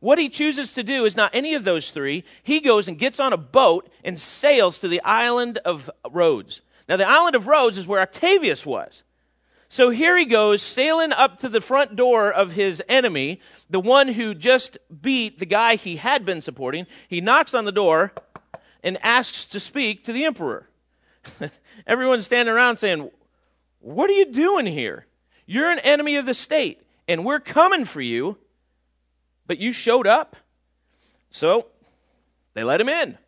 What 0.00 0.18
he 0.18 0.30
chooses 0.30 0.72
to 0.72 0.82
do 0.82 1.04
is 1.04 1.14
not 1.14 1.34
any 1.34 1.54
of 1.54 1.64
those 1.64 1.90
three. 1.90 2.24
He 2.42 2.60
goes 2.60 2.88
and 2.88 2.98
gets 2.98 3.20
on 3.20 3.34
a 3.34 3.38
boat 3.38 3.88
and 4.02 4.18
sails 4.18 4.78
to 4.78 4.88
the 4.88 5.02
island 5.02 5.58
of 5.58 5.90
Rhodes. 6.10 6.62
Now, 6.88 6.96
the 6.96 7.08
island 7.08 7.36
of 7.36 7.46
Rhodes 7.46 7.78
is 7.78 7.86
where 7.86 8.00
Octavius 8.00 8.66
was. 8.66 9.04
So 9.68 9.90
here 9.90 10.16
he 10.18 10.24
goes, 10.24 10.62
sailing 10.62 11.12
up 11.12 11.38
to 11.40 11.48
the 11.48 11.60
front 11.60 11.94
door 11.94 12.32
of 12.32 12.52
his 12.52 12.82
enemy, 12.88 13.40
the 13.68 13.78
one 13.78 14.08
who 14.08 14.34
just 14.34 14.78
beat 15.00 15.38
the 15.38 15.46
guy 15.46 15.76
he 15.76 15.96
had 15.96 16.24
been 16.24 16.42
supporting. 16.42 16.88
He 17.06 17.20
knocks 17.20 17.54
on 17.54 17.66
the 17.66 17.70
door 17.70 18.12
and 18.82 18.98
asks 19.04 19.44
to 19.44 19.60
speak 19.60 20.02
to 20.04 20.12
the 20.12 20.24
emperor. 20.24 20.68
Everyone's 21.86 22.24
standing 22.24 22.52
around 22.52 22.78
saying, 22.78 23.10
What 23.78 24.10
are 24.10 24.14
you 24.14 24.32
doing 24.32 24.66
here? 24.66 25.06
You're 25.46 25.70
an 25.70 25.78
enemy 25.80 26.16
of 26.16 26.26
the 26.26 26.34
state, 26.34 26.82
and 27.06 27.24
we're 27.24 27.38
coming 27.38 27.84
for 27.84 28.00
you 28.00 28.38
but 29.50 29.58
you 29.58 29.72
showed 29.72 30.06
up. 30.06 30.36
So 31.32 31.66
they 32.54 32.62
let 32.62 32.80
him 32.80 32.88
in. 32.88 33.18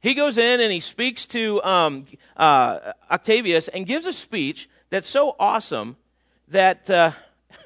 He 0.00 0.14
goes 0.14 0.36
in 0.36 0.60
and 0.60 0.72
he 0.72 0.80
speaks 0.80 1.24
to 1.26 1.62
um, 1.62 2.06
uh, 2.36 2.94
Octavius 3.08 3.68
and 3.68 3.86
gives 3.86 4.04
a 4.06 4.12
speech 4.12 4.68
that's 4.90 5.08
so 5.08 5.36
awesome 5.38 5.94
that 6.48 6.90
uh, 6.90 7.12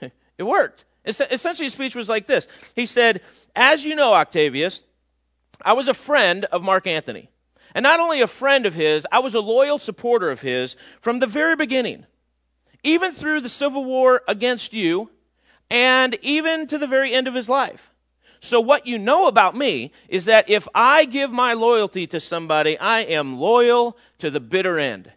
it 0.36 0.42
worked. 0.42 0.84
Essentially, 1.06 1.64
his 1.64 1.72
speech 1.72 1.96
was 1.96 2.06
like 2.06 2.26
this 2.26 2.46
He 2.74 2.84
said, 2.84 3.22
As 3.54 3.82
you 3.86 3.94
know, 3.94 4.12
Octavius, 4.12 4.82
I 5.62 5.72
was 5.72 5.88
a 5.88 5.94
friend 5.94 6.44
of 6.52 6.62
Mark 6.62 6.86
Antony. 6.86 7.30
And 7.74 7.82
not 7.82 7.98
only 7.98 8.20
a 8.20 8.26
friend 8.26 8.66
of 8.66 8.74
his, 8.74 9.06
I 9.10 9.20
was 9.20 9.32
a 9.32 9.40
loyal 9.40 9.78
supporter 9.78 10.30
of 10.30 10.42
his 10.42 10.76
from 11.00 11.20
the 11.20 11.26
very 11.26 11.56
beginning, 11.56 12.04
even 12.82 13.12
through 13.12 13.40
the 13.40 13.48
civil 13.48 13.86
war 13.86 14.20
against 14.28 14.74
you, 14.74 15.08
and 15.70 16.16
even 16.22 16.66
to 16.68 16.78
the 16.78 16.86
very 16.86 17.12
end 17.12 17.28
of 17.28 17.34
his 17.34 17.48
life. 17.48 17.90
So, 18.40 18.60
what 18.60 18.86
you 18.86 18.98
know 18.98 19.26
about 19.26 19.56
me 19.56 19.92
is 20.08 20.26
that 20.26 20.48
if 20.48 20.68
I 20.74 21.04
give 21.04 21.30
my 21.30 21.54
loyalty 21.54 22.06
to 22.08 22.20
somebody, 22.20 22.78
I 22.78 23.00
am 23.00 23.40
loyal 23.40 23.96
to 24.18 24.30
the 24.30 24.40
bitter 24.40 24.78
end. 24.78 25.10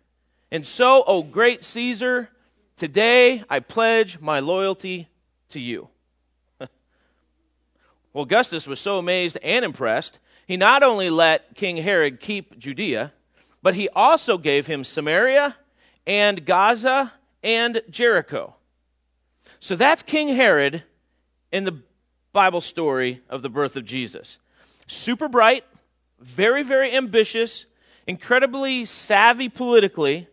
And 0.52 0.66
so, 0.66 1.04
O 1.06 1.22
great 1.22 1.64
Caesar, 1.64 2.30
today 2.76 3.44
I 3.50 3.60
pledge 3.60 4.20
my 4.20 4.40
loyalty 4.40 5.10
to 5.50 5.60
you. 5.60 5.90
well, 6.60 6.70
Augustus 8.24 8.66
was 8.66 8.80
so 8.80 8.98
amazed 8.98 9.38
and 9.44 9.64
impressed 9.66 10.18
he 10.50 10.58
not 10.58 10.82
only 10.82 11.12
let 11.12 11.54
King 11.54 11.78
Herod 11.78 12.20
keep 12.20 12.58
Judea, 12.58 13.14
but 13.62 13.76
he 13.76 13.88
also 13.90 14.40
gave 14.40 14.66
him 14.66 14.84
Samaria 14.84 15.56
and 16.08 16.44
Gaza 16.44 17.14
and 17.44 17.84
Jericho. 17.92 18.56
So 19.60 19.76
that's 19.76 20.04
King 20.04 20.30
Herod 20.30 20.84
in 21.52 21.66
the 21.66 21.82
Bible 22.32 22.62
story 22.62 23.22
of 23.30 23.42
the 23.42 23.50
birth 23.50 23.76
of 23.76 23.86
Jesus. 23.86 24.38
Super 24.88 25.28
bright, 25.28 25.64
very, 26.20 26.64
very 26.64 26.96
ambitious, 26.96 27.66
incredibly 28.08 28.86
savvy 28.86 29.50
politically, 29.50 30.28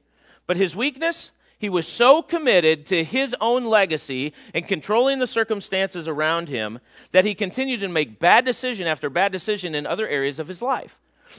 but 0.46 0.56
his 0.56 0.76
weakness 0.76 1.32
he 1.58 1.68
was 1.70 1.88
so 1.88 2.20
committed 2.20 2.84
to 2.86 3.02
his 3.02 3.34
own 3.40 3.64
legacy 3.64 4.34
and 4.52 4.68
controlling 4.68 5.18
the 5.18 5.26
circumstances 5.26 6.06
around 6.06 6.48
him 6.48 6.80
that 7.12 7.24
he 7.24 7.34
continued 7.34 7.80
to 7.80 7.88
make 7.88 8.18
bad 8.18 8.44
decision 8.44 8.86
after 8.86 9.08
bad 9.08 9.32
decision 9.32 9.74
in 9.74 9.86
other 9.86 10.06
areas 10.06 10.38
of 10.38 10.48
his 10.48 10.60
life. 10.60 10.98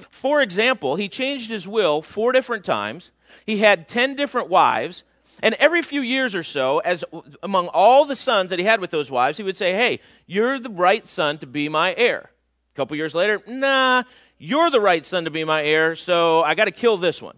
For 0.10 0.41
example, 0.41 0.96
he 0.96 1.07
changed 1.07 1.51
his 1.51 1.67
will 1.67 2.01
four 2.01 2.31
different 2.31 2.65
times. 2.65 3.12
He 3.46 3.60
had 3.60 3.88
10 3.88 4.15
different 4.15 4.50
wives. 4.50 5.03
And 5.44 5.56
every 5.56 5.82
few 5.82 6.01
years 6.01 6.34
or 6.34 6.44
so, 6.44 6.79
as 6.79 7.03
among 7.44 7.67
all 7.67 8.06
the 8.06 8.15
sons 8.15 8.50
that 8.50 8.60
he 8.60 8.65
had 8.65 8.79
with 8.79 8.89
those 8.89 9.12
wives, 9.12 9.38
he 9.38 9.44
would 9.44 9.58
say, 9.58 9.74
Hey, 9.74 10.00
you're 10.25 10.60
the 10.60 10.70
right 10.70 11.08
son 11.08 11.38
to 11.39 11.48
be 11.48 11.70
my 11.70 11.94
heir. 11.96 12.32
A 12.74 12.75
couple 12.75 12.98
years 12.98 13.13
later, 13.13 13.41
nah, 13.48 14.03
you're 14.39 14.72
the 14.72 14.82
right 14.82 15.06
son 15.06 15.25
to 15.25 15.32
be 15.32 15.44
my 15.44 15.63
heir, 15.63 15.96
so 15.96 16.44
I 16.44 16.56
got 16.56 16.65
to 16.65 16.72
kill 16.72 16.98
this 16.98 17.22
one. 17.22 17.38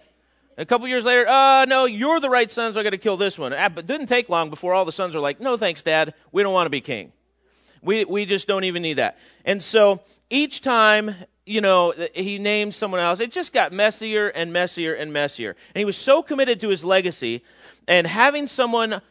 A 0.58 0.66
couple 0.66 0.88
years 0.90 1.06
later, 1.06 1.26
uh, 1.28 1.64
no, 1.66 1.86
you're 1.86 2.20
the 2.20 2.30
right 2.30 2.52
son, 2.52 2.74
so 2.74 2.80
I 2.82 2.84
got 2.84 2.90
to 2.90 2.98
kill 2.98 3.16
this 3.16 3.40
one. 3.40 3.54
Ah, 3.54 3.70
but 3.70 3.86
it 3.86 3.88
didn't 3.88 4.08
take 4.08 4.28
long 4.28 4.50
before 4.50 4.74
all 4.74 4.84
the 4.84 4.92
sons 4.92 5.16
were 5.16 5.22
like, 5.22 5.40
no, 5.40 5.56
thanks, 5.56 5.82
Dad. 5.82 6.14
We 6.34 6.44
don't 6.44 6.54
want 6.54 6.66
to 6.66 6.70
be 6.70 6.82
king. 6.82 7.14
We, 7.82 8.04
we 8.04 8.26
just 8.26 8.46
don't 8.46 8.66
even 8.66 8.82
need 8.82 8.96
that. 8.96 9.18
And 9.46 9.64
so 9.64 10.02
each 10.30 10.62
time, 10.62 11.16
you 11.50 11.62
know, 11.62 11.96
he 12.14 12.38
named 12.38 12.76
someone 12.76 13.00
else, 13.00 13.20
it 13.20 13.32
just 13.32 13.54
got 13.54 13.74
messier 13.74 14.28
and 14.28 14.54
messier 14.54 14.94
and 14.94 15.12
messier. 15.12 15.56
And 15.74 15.80
he 15.80 15.86
was 15.86 15.98
so 15.98 16.22
committed 16.22 16.60
to 16.60 16.70
his 16.70 16.86
legacy 16.86 17.44
and 17.88 18.06
having 18.06 18.46
someone 18.46 19.02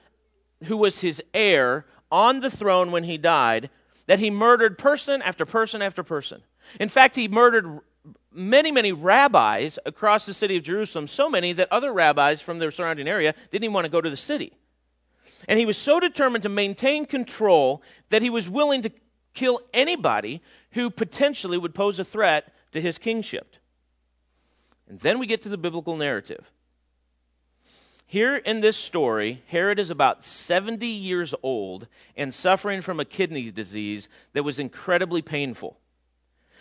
who 0.65 0.77
was 0.77 1.01
his 1.01 1.21
heir 1.35 1.85
on 2.13 2.39
the 2.39 2.49
throne 2.49 2.93
when 2.93 3.03
he 3.03 3.19
died 3.19 3.71
that 4.07 4.21
he 4.21 4.31
murdered 4.31 4.79
person 4.79 5.21
after 5.21 5.45
person 5.45 5.83
after 5.83 6.05
person. 6.05 6.43
In 6.79 6.89
fact, 6.89 7.17
he 7.17 7.27
murdered 7.27 7.81
many, 8.33 8.71
many 8.71 8.93
rabbis 8.93 9.81
across 9.85 10.25
the 10.25 10.33
city 10.33 10.57
of 10.57 10.63
Jerusalem, 10.63 11.09
so 11.09 11.29
many 11.29 11.53
that 11.55 11.67
other 11.73 11.93
rabbis 11.93 12.41
from 12.41 12.61
the 12.61 12.71
surrounding 12.71 13.09
area 13.09 13.35
didn't 13.51 13.65
even 13.65 13.75
want 13.75 13.85
to 13.85 13.91
go 13.91 14.01
to 14.01 14.11
the 14.11 14.17
city. 14.17 14.53
And 15.49 15.59
he 15.59 15.67
was 15.67 15.77
so 15.77 15.99
determined 15.99 16.43
to 16.45 16.49
maintain 16.49 17.05
control 17.05 17.83
that 18.11 18.23
he 18.23 18.31
was 18.31 18.49
willing 18.49 18.83
to 18.83 18.93
kill 19.35 19.61
anybody 19.75 20.41
who 20.73 20.91
potentially 20.91 21.59
would 21.59 21.75
pose 21.75 21.99
a 21.99 22.05
threat 22.05 22.53
to 22.73 22.81
his 22.81 22.99
kingship. 22.99 23.57
And 24.89 25.01
then 25.01 25.19
we 25.19 25.27
get 25.27 25.43
to 25.43 25.49
the 25.49 25.59
biblical 25.59 25.97
narrative. 25.97 26.51
Here 28.07 28.37
in 28.37 28.61
this 28.61 28.77
story, 28.77 29.43
Herod 29.49 29.79
is 29.79 29.91
about 29.91 30.25
70 30.25 30.87
years 30.87 31.35
old 31.43 31.89
and 32.17 32.33
suffering 32.33 32.81
from 32.81 32.99
a 32.99 33.05
kidney 33.05 33.51
disease 33.51 34.09
that 34.33 34.45
was 34.45 34.59
incredibly 34.59 35.21
painful. 35.21 35.79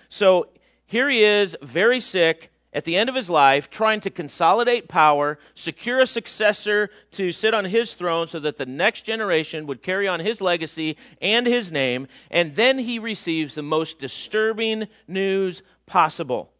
So 0.09 0.49
here 0.85 1.09
he 1.09 1.23
is, 1.23 1.55
very 1.61 2.01
sick, 2.01 2.51
at 2.77 2.85
the 2.85 2.95
end 2.95 3.09
of 3.09 3.15
his 3.15 3.27
life, 3.27 3.71
trying 3.71 3.99
to 3.99 4.11
consolidate 4.11 4.87
power, 4.87 5.39
secure 5.55 5.99
a 5.99 6.05
successor 6.05 6.91
to 7.09 7.31
sit 7.31 7.55
on 7.55 7.65
his 7.65 7.95
throne 7.95 8.27
so 8.27 8.39
that 8.39 8.57
the 8.57 8.67
next 8.67 9.01
generation 9.01 9.65
would 9.65 9.81
carry 9.81 10.07
on 10.07 10.19
his 10.19 10.41
legacy 10.41 10.95
and 11.19 11.47
his 11.47 11.71
name. 11.71 12.07
And 12.29 12.55
then 12.55 12.77
he 12.77 12.99
receives 12.99 13.55
the 13.55 13.63
most 13.63 13.97
disturbing 13.97 14.87
news 15.07 15.63
possible 15.87 16.51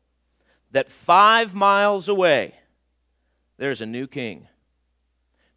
that 0.72 0.92
five 0.92 1.54
miles 1.54 2.10
away, 2.10 2.56
there's 3.58 3.82
a 3.82 3.86
new 3.86 4.08
king 4.08 4.48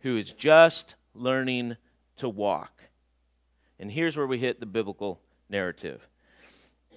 who 0.01 0.19
is 0.19 0.31
just 0.31 0.95
learning 1.15 1.79
to 2.19 2.29
walk. 2.29 2.83
And 3.79 3.91
here's 3.91 4.15
where 4.15 4.27
we 4.27 4.37
hit 4.37 4.61
the 4.61 4.67
biblical 4.67 5.23
narrative 5.49 6.07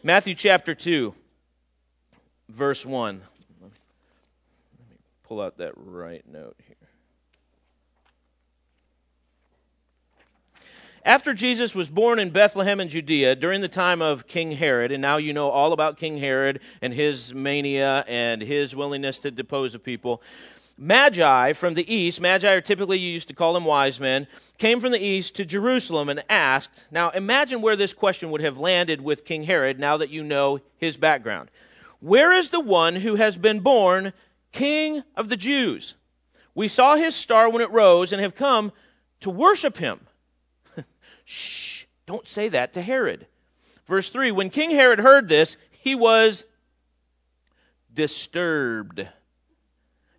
Matthew 0.03 0.35
chapter 0.35 0.75
2 0.75 1.15
verse 2.49 2.85
1. 2.85 3.21
Pull 5.23 5.41
out 5.41 5.57
that 5.57 5.73
right 5.75 6.23
note 6.27 6.57
here. 6.67 6.75
After 11.05 11.33
Jesus 11.33 11.75
was 11.75 11.89
born 11.89 12.17
in 12.17 12.29
Bethlehem 12.29 12.79
in 12.79 12.87
Judea 12.87 13.35
during 13.35 13.59
the 13.59 13.67
time 13.67 14.01
of 14.01 14.25
King 14.25 14.53
Herod, 14.53 14.91
and 14.91 15.01
now 15.01 15.17
you 15.17 15.33
know 15.33 15.49
all 15.49 15.73
about 15.73 15.97
King 15.97 16.17
Herod 16.17 16.61
and 16.81 16.93
his 16.93 17.33
mania 17.33 18.05
and 18.07 18.41
his 18.41 18.73
willingness 18.73 19.17
to 19.19 19.31
depose 19.31 19.75
of 19.75 19.83
people, 19.83 20.21
Magi 20.77 21.53
from 21.53 21.73
the 21.73 21.93
east, 21.93 22.21
Magi 22.21 22.49
are 22.49 22.61
typically 22.61 22.99
you 22.99 23.11
used 23.11 23.27
to 23.27 23.33
call 23.33 23.53
them 23.53 23.65
wise 23.65 23.99
men, 23.99 24.27
came 24.57 24.79
from 24.79 24.91
the 24.91 25.03
east 25.03 25.35
to 25.35 25.45
Jerusalem 25.45 26.07
and 26.07 26.23
asked. 26.29 26.85
Now 26.89 27.09
imagine 27.09 27.61
where 27.61 27.75
this 27.75 27.93
question 27.93 28.31
would 28.31 28.41
have 28.41 28.57
landed 28.57 29.01
with 29.01 29.25
King 29.25 29.43
Herod 29.43 29.79
now 29.79 29.97
that 29.97 30.09
you 30.09 30.23
know 30.23 30.61
his 30.77 30.95
background. 30.95 31.51
Where 31.99 32.31
is 32.31 32.49
the 32.49 32.59
one 32.59 32.95
who 32.95 33.15
has 33.15 33.37
been 33.37 33.59
born 33.59 34.13
King 34.53 35.03
of 35.17 35.27
the 35.27 35.35
Jews? 35.35 35.95
We 36.55 36.69
saw 36.69 36.95
his 36.95 37.15
star 37.15 37.49
when 37.49 37.61
it 37.61 37.71
rose 37.71 38.13
and 38.13 38.21
have 38.21 38.35
come 38.35 38.71
to 39.19 39.29
worship 39.29 39.77
him. 39.77 39.99
Shh, 41.25 41.85
don't 42.05 42.27
say 42.27 42.47
that 42.49 42.73
to 42.73 42.81
Herod. 42.81 43.27
Verse 43.85 44.09
3 44.09 44.31
When 44.31 44.49
King 44.49 44.71
Herod 44.71 44.99
heard 44.99 45.27
this, 45.27 45.57
he 45.71 45.95
was 45.95 46.45
disturbed. 47.93 49.07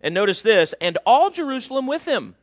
And 0.01 0.13
notice 0.13 0.41
this, 0.43 0.75
and 0.79 0.99
all 1.05 1.31
Jerusalem 1.31 1.87
with 1.87 2.05
him. 2.05 2.35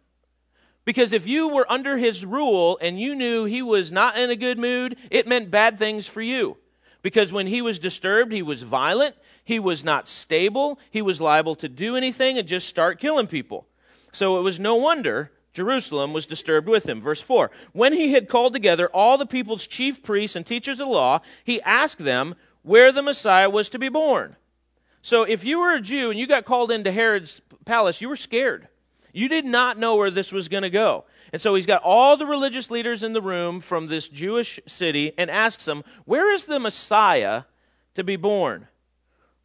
Because 0.84 1.12
if 1.12 1.28
you 1.28 1.48
were 1.48 1.70
under 1.70 1.96
his 1.96 2.26
rule 2.26 2.76
and 2.80 2.98
you 2.98 3.14
knew 3.14 3.44
he 3.44 3.62
was 3.62 3.92
not 3.92 4.18
in 4.18 4.30
a 4.30 4.36
good 4.36 4.58
mood, 4.58 4.96
it 5.10 5.28
meant 5.28 5.50
bad 5.50 5.78
things 5.78 6.08
for 6.08 6.20
you. 6.20 6.56
Because 7.02 7.32
when 7.32 7.48
he 7.48 7.60
was 7.60 7.78
disturbed, 7.78 8.32
he 8.32 8.42
was 8.42 8.62
violent, 8.62 9.16
he 9.44 9.58
was 9.58 9.84
not 9.84 10.08
stable. 10.08 10.78
He 10.90 11.02
was 11.02 11.20
liable 11.20 11.56
to 11.56 11.68
do 11.68 11.96
anything 11.96 12.38
and 12.38 12.46
just 12.46 12.68
start 12.68 13.00
killing 13.00 13.26
people. 13.26 13.66
So 14.12 14.38
it 14.38 14.42
was 14.42 14.60
no 14.60 14.76
wonder 14.76 15.32
Jerusalem 15.52 16.12
was 16.12 16.26
disturbed 16.26 16.68
with 16.68 16.88
him. 16.88 17.00
Verse 17.00 17.20
4 17.20 17.50
When 17.72 17.92
he 17.92 18.12
had 18.12 18.28
called 18.28 18.52
together 18.52 18.88
all 18.88 19.18
the 19.18 19.26
people's 19.26 19.66
chief 19.66 20.02
priests 20.02 20.36
and 20.36 20.46
teachers 20.46 20.80
of 20.80 20.86
the 20.86 20.92
law, 20.92 21.20
he 21.44 21.60
asked 21.62 21.98
them 21.98 22.34
where 22.62 22.92
the 22.92 23.02
Messiah 23.02 23.50
was 23.50 23.68
to 23.70 23.78
be 23.78 23.88
born. 23.88 24.36
So 25.02 25.24
if 25.24 25.44
you 25.44 25.58
were 25.58 25.74
a 25.74 25.80
Jew 25.80 26.10
and 26.10 26.18
you 26.18 26.28
got 26.28 26.44
called 26.44 26.70
into 26.70 26.92
Herod's 26.92 27.40
palace, 27.64 28.00
you 28.00 28.08
were 28.08 28.16
scared. 28.16 28.68
You 29.12 29.28
did 29.28 29.44
not 29.44 29.78
know 29.78 29.96
where 29.96 30.10
this 30.10 30.32
was 30.32 30.48
going 30.48 30.62
to 30.62 30.70
go. 30.70 31.04
And 31.32 31.40
so 31.40 31.54
he's 31.54 31.66
got 31.66 31.82
all 31.82 32.16
the 32.16 32.26
religious 32.26 32.70
leaders 32.70 33.02
in 33.02 33.12
the 33.12 33.22
room 33.22 33.60
from 33.60 33.86
this 33.86 34.08
Jewish 34.08 34.60
city 34.66 35.12
and 35.16 35.30
asks 35.30 35.64
them, 35.64 35.84
Where 36.04 36.32
is 36.32 36.44
the 36.44 36.60
Messiah 36.60 37.44
to 37.94 38.04
be 38.04 38.16
born? 38.16 38.68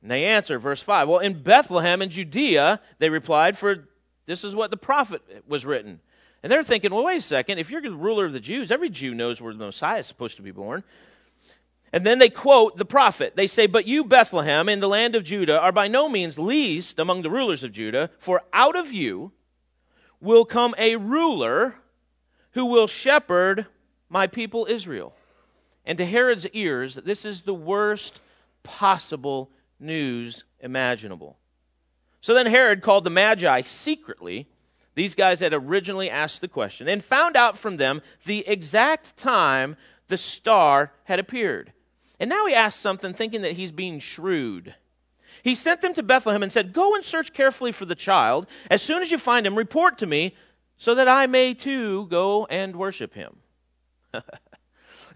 And 0.01 0.11
they 0.11 0.25
answer, 0.25 0.59
verse 0.59 0.81
5, 0.81 1.07
Well, 1.07 1.19
in 1.19 1.41
Bethlehem 1.41 2.01
in 2.01 2.09
Judea, 2.09 2.81
they 2.99 3.09
replied, 3.09 3.57
for 3.57 3.87
this 4.25 4.43
is 4.43 4.53
what 4.53 4.71
the 4.71 4.77
prophet 4.77 5.21
was 5.47 5.65
written. 5.65 6.01
And 6.43 6.51
they're 6.51 6.63
thinking, 6.63 6.93
well, 6.93 7.05
wait 7.05 7.17
a 7.17 7.21
second. 7.21 7.57
If 7.57 7.71
you're 7.71 7.81
the 7.81 7.91
ruler 7.91 8.25
of 8.25 8.33
the 8.33 8.39
Jews, 8.39 8.71
every 8.71 8.89
Jew 8.89 9.15
knows 9.15 9.41
where 9.41 9.53
the 9.53 9.65
Messiah 9.65 9.99
is 9.99 10.05
supposed 10.05 10.35
to 10.37 10.43
be 10.43 10.51
born. 10.51 10.83
And 11.93 12.05
then 12.05 12.19
they 12.19 12.29
quote 12.29 12.77
the 12.77 12.85
prophet. 12.85 13.35
They 13.35 13.47
say, 13.47 13.65
But 13.65 13.87
you, 13.87 14.03
Bethlehem, 14.03 14.69
in 14.69 14.81
the 14.81 14.89
land 14.89 15.15
of 15.15 15.23
Judah, 15.23 15.59
are 15.59 15.71
by 15.71 15.87
no 15.87 16.09
means 16.09 16.37
least 16.37 16.99
among 16.99 17.21
the 17.21 17.29
rulers 17.29 17.63
of 17.63 17.71
Judah, 17.71 18.11
for 18.19 18.43
out 18.53 18.75
of 18.75 18.91
you 18.91 19.31
will 20.19 20.45
come 20.45 20.75
a 20.77 20.95
ruler 20.95 21.75
who 22.51 22.65
will 22.65 22.87
shepherd 22.87 23.65
my 24.09 24.27
people 24.27 24.65
Israel. 24.69 25.13
And 25.85 25.97
to 25.97 26.05
Herod's 26.05 26.47
ears, 26.49 26.95
this 26.95 27.23
is 27.25 27.43
the 27.43 27.53
worst 27.53 28.19
possible 28.63 29.51
news 29.79 30.43
imaginable. 30.59 31.37
So 32.21 32.33
then 32.33 32.47
Herod 32.47 32.81
called 32.81 33.03
the 33.03 33.09
Magi 33.09 33.61
secretly 33.61 34.47
these 34.97 35.13
guys 35.13 35.41
had 35.41 35.53
originally 35.53 36.09
asked 36.09 36.41
the 36.41 36.47
question, 36.47 36.87
and 36.87 37.03
found 37.03 37.35
out 37.35 37.55
from 37.55 37.77
them 37.77 38.01
the 38.25 38.39
exact 38.47 39.15
time 39.15 39.77
the 40.07 40.17
star 40.17 40.91
had 41.03 41.19
appeared. 41.19 41.71
And 42.19 42.31
now 42.31 42.47
he 42.47 42.55
asks 42.55 42.81
something 42.81 43.13
thinking 43.13 43.43
that 43.43 43.51
he's 43.51 43.71
being 43.71 43.99
shrewd. 43.99 44.73
He 45.43 45.55
sent 45.55 45.81
them 45.81 45.93
to 45.93 46.03
Bethlehem 46.03 46.43
and 46.43 46.51
said, 46.51 46.73
Go 46.73 46.95
and 46.95 47.03
search 47.03 47.33
carefully 47.33 47.71
for 47.71 47.85
the 47.85 47.95
child. 47.95 48.47
As 48.69 48.81
soon 48.81 49.01
as 49.01 49.11
you 49.11 49.17
find 49.17 49.45
him, 49.45 49.55
report 49.55 49.97
to 49.99 50.05
me 50.05 50.35
so 50.77 50.95
that 50.95 51.07
I 51.07 51.27
may 51.27 51.53
too 51.53 52.07
go 52.07 52.45
and 52.45 52.75
worship 52.75 53.13
him. 53.13 53.37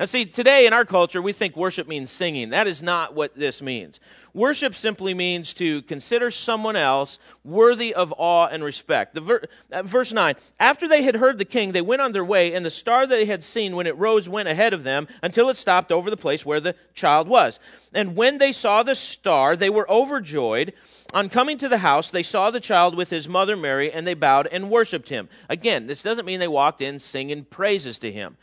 now, 0.01 0.05
see, 0.05 0.25
today 0.25 0.65
in 0.65 0.73
our 0.73 0.83
culture, 0.83 1.21
we 1.21 1.31
think 1.31 1.55
worship 1.55 1.87
means 1.87 2.09
singing. 2.09 2.49
That 2.49 2.65
is 2.65 2.81
not 2.81 3.13
what 3.13 3.35
this 3.35 3.61
means. 3.61 3.99
Worship 4.33 4.73
simply 4.73 5.13
means 5.13 5.53
to 5.53 5.83
consider 5.83 6.31
someone 6.31 6.75
else 6.75 7.19
worthy 7.43 7.93
of 7.93 8.11
awe 8.17 8.47
and 8.47 8.63
respect. 8.63 9.13
The 9.13 9.21
ver- 9.21 9.43
uh, 9.71 9.83
verse 9.83 10.11
9 10.11 10.33
After 10.59 10.87
they 10.87 11.03
had 11.03 11.17
heard 11.17 11.37
the 11.37 11.45
king, 11.45 11.71
they 11.71 11.83
went 11.83 12.01
on 12.01 12.13
their 12.13 12.25
way, 12.25 12.55
and 12.55 12.65
the 12.65 12.71
star 12.71 13.05
they 13.05 13.25
had 13.25 13.43
seen 13.43 13.75
when 13.75 13.85
it 13.85 13.95
rose 13.95 14.27
went 14.27 14.49
ahead 14.49 14.73
of 14.73 14.83
them 14.83 15.07
until 15.21 15.49
it 15.49 15.57
stopped 15.57 15.91
over 15.91 16.09
the 16.09 16.17
place 16.17 16.43
where 16.43 16.59
the 16.59 16.73
child 16.95 17.27
was. 17.27 17.59
And 17.93 18.15
when 18.15 18.39
they 18.39 18.53
saw 18.53 18.81
the 18.81 18.95
star, 18.95 19.55
they 19.55 19.69
were 19.69 19.87
overjoyed. 19.87 20.73
On 21.13 21.29
coming 21.29 21.59
to 21.59 21.69
the 21.69 21.77
house, 21.77 22.09
they 22.09 22.23
saw 22.23 22.49
the 22.49 22.59
child 22.59 22.95
with 22.95 23.11
his 23.11 23.27
mother 23.27 23.55
Mary, 23.55 23.91
and 23.91 24.07
they 24.07 24.15
bowed 24.15 24.47
and 24.47 24.71
worshiped 24.71 25.09
him. 25.09 25.29
Again, 25.47 25.85
this 25.85 26.01
doesn't 26.01 26.25
mean 26.25 26.39
they 26.39 26.47
walked 26.47 26.81
in 26.81 26.99
singing 26.99 27.43
praises 27.43 27.99
to 27.99 28.11
him. 28.11 28.37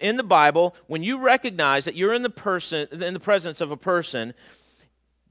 In 0.00 0.16
the 0.16 0.22
Bible, 0.22 0.74
when 0.86 1.02
you 1.02 1.18
recognize 1.18 1.84
that 1.84 1.94
you're 1.94 2.14
in 2.14 2.22
the 2.22 2.30
person 2.30 2.88
in 2.90 3.14
the 3.14 3.20
presence 3.20 3.60
of 3.60 3.70
a 3.70 3.76
person 3.76 4.34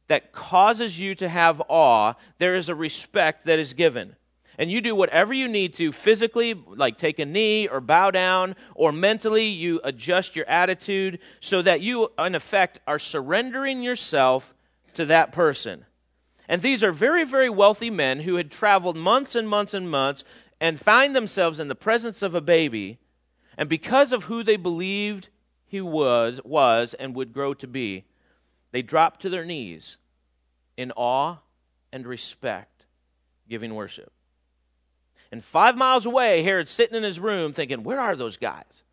that 0.07 0.31
causes 0.31 0.99
you 0.99 1.15
to 1.15 1.27
have 1.27 1.61
awe, 1.67 2.13
there 2.37 2.55
is 2.55 2.69
a 2.69 2.75
respect 2.75 3.45
that 3.45 3.59
is 3.59 3.73
given. 3.73 4.15
And 4.57 4.71
you 4.71 4.79
do 4.79 4.95
whatever 4.95 5.33
you 5.33 5.47
need 5.47 5.73
to 5.75 5.91
physically, 5.91 6.53
like 6.53 6.97
take 6.97 7.19
a 7.19 7.25
knee 7.25 7.67
or 7.67 7.81
bow 7.81 8.11
down, 8.11 8.55
or 8.73 8.91
mentally, 8.91 9.47
you 9.47 9.81
adjust 9.83 10.35
your 10.35 10.47
attitude 10.47 11.19
so 11.41 11.61
that 11.61 11.81
you, 11.81 12.11
in 12.17 12.35
effect, 12.35 12.79
are 12.87 12.99
surrendering 12.99 13.81
yourself 13.81 14.53
to 14.93 15.05
that 15.05 15.33
person. 15.33 15.85
And 16.47 16.61
these 16.61 16.83
are 16.83 16.91
very, 16.91 17.25
very 17.25 17.49
wealthy 17.49 17.89
men 17.89 18.21
who 18.21 18.35
had 18.35 18.51
traveled 18.51 18.95
months 18.95 19.35
and 19.35 19.49
months 19.49 19.73
and 19.73 19.89
months 19.89 20.23
and 20.61 20.79
find 20.79 21.15
themselves 21.15 21.59
in 21.59 21.67
the 21.67 21.75
presence 21.75 22.21
of 22.21 22.33
a 22.33 22.41
baby. 22.41 22.99
And 23.57 23.69
because 23.69 24.13
of 24.13 24.25
who 24.25 24.43
they 24.43 24.57
believed 24.57 25.29
he 25.65 25.81
was, 25.81 26.39
was 26.43 26.93
and 26.93 27.15
would 27.15 27.33
grow 27.33 27.53
to 27.55 27.67
be, 27.67 28.05
they 28.71 28.81
dropped 28.81 29.21
to 29.21 29.29
their 29.29 29.45
knees 29.45 29.97
in 30.77 30.91
awe 30.95 31.37
and 31.91 32.05
respect, 32.05 32.85
giving 33.47 33.73
worship. 33.73 34.11
And 35.31 35.43
five 35.43 35.77
miles 35.77 36.05
away, 36.05 36.43
Herod's 36.43 36.71
sitting 36.71 36.95
in 36.95 37.03
his 37.03 37.19
room 37.19 37.53
thinking, 37.53 37.83
Where 37.83 37.99
are 37.99 38.15
those 38.15 38.37
guys? 38.37 38.83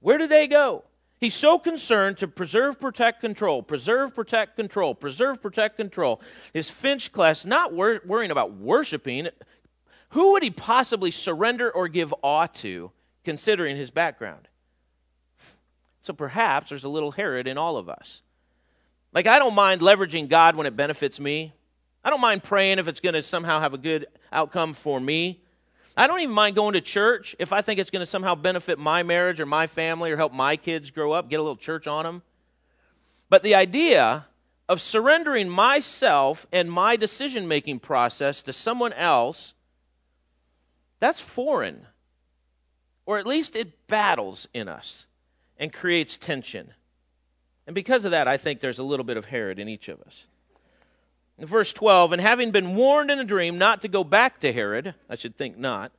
Where 0.00 0.18
did 0.18 0.30
they 0.30 0.46
go? 0.46 0.84
He's 1.18 1.34
so 1.34 1.58
concerned 1.58 2.18
to 2.18 2.28
preserve, 2.28 2.78
protect, 2.78 3.20
control, 3.20 3.62
preserve, 3.62 4.14
protect, 4.14 4.56
control, 4.56 4.94
preserve, 4.94 5.40
protect, 5.40 5.76
control. 5.76 6.20
His 6.52 6.68
Finch 6.68 7.10
class 7.10 7.44
not 7.44 7.72
wor- 7.72 8.02
worrying 8.04 8.30
about 8.30 8.52
worshiping. 8.52 9.28
Who 10.10 10.32
would 10.32 10.42
he 10.42 10.50
possibly 10.50 11.10
surrender 11.10 11.70
or 11.70 11.88
give 11.88 12.14
awe 12.22 12.46
to, 12.46 12.92
considering 13.26 13.76
his 13.76 13.90
background? 13.90 14.48
So 16.00 16.14
perhaps 16.14 16.70
there's 16.70 16.84
a 16.84 16.88
little 16.88 17.10
Herod 17.10 17.48
in 17.48 17.58
all 17.58 17.76
of 17.76 17.88
us. 17.88 18.22
Like, 19.12 19.26
I 19.26 19.40
don't 19.40 19.54
mind 19.54 19.80
leveraging 19.80 20.28
God 20.28 20.54
when 20.54 20.66
it 20.66 20.76
benefits 20.76 21.18
me. 21.18 21.52
I 22.04 22.10
don't 22.10 22.20
mind 22.20 22.44
praying 22.44 22.78
if 22.78 22.86
it's 22.86 23.00
going 23.00 23.14
to 23.14 23.22
somehow 23.22 23.58
have 23.58 23.74
a 23.74 23.78
good 23.78 24.06
outcome 24.30 24.72
for 24.72 25.00
me. 25.00 25.40
I 25.96 26.06
don't 26.06 26.20
even 26.20 26.34
mind 26.34 26.54
going 26.54 26.74
to 26.74 26.80
church 26.80 27.34
if 27.40 27.52
I 27.52 27.62
think 27.62 27.80
it's 27.80 27.90
going 27.90 28.04
to 28.04 28.06
somehow 28.06 28.36
benefit 28.36 28.78
my 28.78 29.02
marriage 29.02 29.40
or 29.40 29.46
my 29.46 29.66
family 29.66 30.12
or 30.12 30.16
help 30.16 30.32
my 30.32 30.56
kids 30.56 30.92
grow 30.92 31.10
up, 31.10 31.28
get 31.28 31.40
a 31.40 31.42
little 31.42 31.56
church 31.56 31.88
on 31.88 32.04
them. 32.04 32.22
But 33.28 33.42
the 33.42 33.56
idea 33.56 34.26
of 34.68 34.80
surrendering 34.80 35.48
myself 35.48 36.46
and 36.52 36.70
my 36.70 36.94
decision 36.94 37.48
making 37.48 37.80
process 37.80 38.42
to 38.42 38.52
someone 38.52 38.92
else, 38.92 39.54
that's 41.00 41.20
foreign. 41.20 41.86
Or 43.06 43.18
at 43.18 43.26
least 43.26 43.56
it 43.56 43.86
battles 43.86 44.48
in 44.52 44.68
us 44.68 45.06
and 45.58 45.72
creates 45.72 46.16
tension. 46.16 46.74
And 47.66 47.74
because 47.74 48.04
of 48.04 48.10
that, 48.10 48.28
I 48.28 48.36
think 48.36 48.60
there's 48.60 48.78
a 48.78 48.84
little 48.84 49.04
bit 49.04 49.16
of 49.16 49.26
Herod 49.26 49.58
in 49.58 49.68
each 49.68 49.88
of 49.88 50.00
us. 50.02 50.26
In 51.38 51.46
verse 51.46 51.72
12, 51.72 52.12
and 52.12 52.22
having 52.22 52.50
been 52.50 52.74
warned 52.74 53.10
in 53.10 53.18
a 53.18 53.24
dream 53.24 53.58
not 53.58 53.82
to 53.82 53.88
go 53.88 54.04
back 54.04 54.40
to 54.40 54.52
Herod, 54.52 54.94
I 55.08 55.16
should 55.16 55.36
think 55.36 55.58
not, 55.58 55.92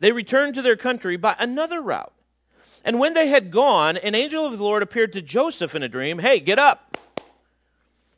they 0.00 0.12
returned 0.12 0.54
to 0.54 0.62
their 0.62 0.76
country 0.76 1.16
by 1.16 1.34
another 1.38 1.80
route. 1.80 2.12
And 2.84 3.00
when 3.00 3.14
they 3.14 3.28
had 3.28 3.50
gone, 3.50 3.96
an 3.96 4.14
angel 4.14 4.46
of 4.46 4.56
the 4.56 4.62
Lord 4.62 4.82
appeared 4.82 5.12
to 5.14 5.22
Joseph 5.22 5.74
in 5.74 5.82
a 5.82 5.88
dream. 5.88 6.18
Hey, 6.18 6.38
get 6.38 6.58
up. 6.58 6.96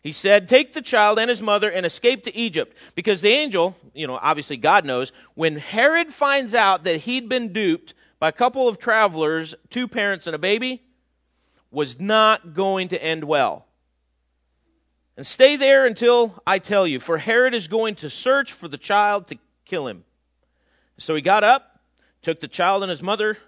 He 0.02 0.12
said, 0.12 0.48
Take 0.48 0.72
the 0.72 0.82
child 0.82 1.18
and 1.18 1.30
his 1.30 1.42
mother 1.42 1.70
and 1.70 1.84
escape 1.84 2.24
to 2.24 2.36
Egypt. 2.36 2.76
Because 2.94 3.20
the 3.20 3.30
angel, 3.30 3.76
you 3.94 4.06
know, 4.06 4.18
obviously 4.20 4.56
God 4.56 4.84
knows, 4.84 5.12
when 5.34 5.56
Herod 5.56 6.08
finds 6.08 6.54
out 6.54 6.84
that 6.84 6.98
he'd 6.98 7.28
been 7.28 7.52
duped 7.52 7.94
by 8.20 8.28
a 8.28 8.32
couple 8.32 8.68
of 8.68 8.78
travelers, 8.78 9.54
two 9.70 9.88
parents 9.88 10.28
and 10.28 10.36
a 10.36 10.38
baby, 10.38 10.82
was 11.70 11.98
not 11.98 12.54
going 12.54 12.88
to 12.88 13.02
end 13.02 13.24
well. 13.24 13.66
And 15.16 15.26
stay 15.26 15.56
there 15.56 15.86
until 15.86 16.40
I 16.46 16.58
tell 16.58 16.86
you, 16.86 17.00
for 17.00 17.18
Herod 17.18 17.54
is 17.54 17.66
going 17.66 17.96
to 17.96 18.10
search 18.10 18.52
for 18.52 18.68
the 18.68 18.78
child 18.78 19.26
to 19.28 19.38
kill 19.64 19.86
him. 19.86 20.04
So 20.98 21.14
he 21.14 21.22
got 21.22 21.44
up, 21.44 21.80
took 22.22 22.40
the 22.40 22.48
child 22.48 22.82
and 22.82 22.90
his 22.90 23.02
mother 23.02 23.38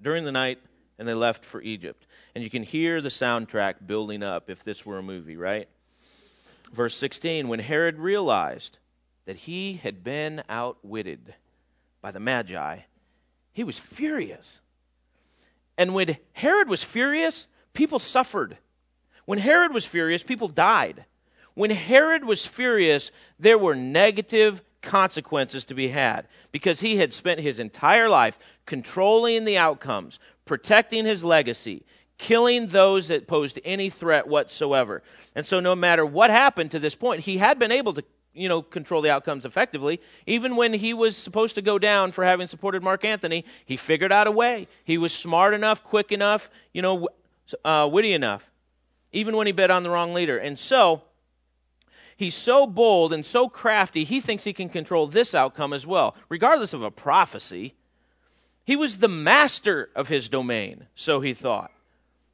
during 0.00 0.24
the 0.24 0.32
night, 0.32 0.58
and 0.98 1.06
they 1.06 1.14
left 1.14 1.44
for 1.44 1.60
Egypt. 1.60 2.06
And 2.34 2.42
you 2.42 2.50
can 2.50 2.62
hear 2.62 3.00
the 3.00 3.10
soundtrack 3.10 3.86
building 3.86 4.22
up 4.22 4.48
if 4.48 4.64
this 4.64 4.84
were 4.86 4.98
a 4.98 5.02
movie, 5.02 5.36
right? 5.36 5.68
Verse 6.72 6.96
16 6.96 7.48
When 7.48 7.60
Herod 7.60 7.98
realized 7.98 8.78
that 9.26 9.36
he 9.36 9.74
had 9.74 10.02
been 10.02 10.42
outwitted 10.48 11.34
by 12.00 12.10
the 12.10 12.20
Magi, 12.20 12.80
he 13.54 13.64
was 13.64 13.78
furious. 13.78 14.60
And 15.78 15.94
when 15.94 16.18
Herod 16.34 16.68
was 16.68 16.82
furious, 16.82 17.46
people 17.72 17.98
suffered. 17.98 18.58
When 19.24 19.38
Herod 19.38 19.72
was 19.72 19.86
furious, 19.86 20.22
people 20.22 20.48
died. 20.48 21.06
When 21.54 21.70
Herod 21.70 22.24
was 22.24 22.44
furious, 22.44 23.10
there 23.38 23.56
were 23.56 23.74
negative 23.74 24.60
consequences 24.82 25.64
to 25.64 25.74
be 25.74 25.88
had 25.88 26.26
because 26.52 26.80
he 26.80 26.96
had 26.96 27.14
spent 27.14 27.40
his 27.40 27.58
entire 27.58 28.08
life 28.08 28.38
controlling 28.66 29.44
the 29.44 29.56
outcomes, 29.56 30.18
protecting 30.44 31.06
his 31.06 31.24
legacy, 31.24 31.86
killing 32.18 32.66
those 32.66 33.08
that 33.08 33.26
posed 33.26 33.58
any 33.64 33.88
threat 33.88 34.26
whatsoever. 34.26 35.02
And 35.34 35.46
so, 35.46 35.60
no 35.60 35.74
matter 35.74 36.04
what 36.04 36.30
happened 36.30 36.72
to 36.72 36.78
this 36.78 36.94
point, 36.94 37.20
he 37.20 37.38
had 37.38 37.58
been 37.58 37.72
able 37.72 37.94
to 37.94 38.04
you 38.34 38.48
know, 38.48 38.62
control 38.62 39.00
the 39.00 39.10
outcomes 39.10 39.44
effectively. 39.44 40.00
Even 40.26 40.56
when 40.56 40.72
he 40.72 40.92
was 40.92 41.16
supposed 41.16 41.54
to 41.54 41.62
go 41.62 41.78
down 41.78 42.12
for 42.12 42.24
having 42.24 42.46
supported 42.46 42.82
Mark 42.82 43.04
Antony, 43.04 43.44
he 43.64 43.76
figured 43.76 44.12
out 44.12 44.26
a 44.26 44.32
way. 44.32 44.68
He 44.84 44.98
was 44.98 45.12
smart 45.12 45.54
enough, 45.54 45.82
quick 45.82 46.12
enough, 46.12 46.50
you 46.72 46.82
know, 46.82 47.08
uh, 47.64 47.88
witty 47.90 48.12
enough, 48.12 48.50
even 49.12 49.36
when 49.36 49.46
he 49.46 49.52
bet 49.52 49.70
on 49.70 49.82
the 49.82 49.90
wrong 49.90 50.14
leader. 50.14 50.36
And 50.36 50.58
so, 50.58 51.02
he's 52.16 52.34
so 52.34 52.66
bold 52.66 53.12
and 53.12 53.24
so 53.24 53.48
crafty, 53.48 54.04
he 54.04 54.20
thinks 54.20 54.44
he 54.44 54.52
can 54.52 54.68
control 54.68 55.06
this 55.06 55.34
outcome 55.34 55.72
as 55.72 55.86
well, 55.86 56.16
regardless 56.28 56.72
of 56.72 56.82
a 56.82 56.90
prophecy. 56.90 57.74
He 58.64 58.76
was 58.76 58.98
the 58.98 59.08
master 59.08 59.90
of 59.94 60.08
his 60.08 60.28
domain, 60.28 60.86
so 60.94 61.20
he 61.20 61.34
thought. 61.34 61.70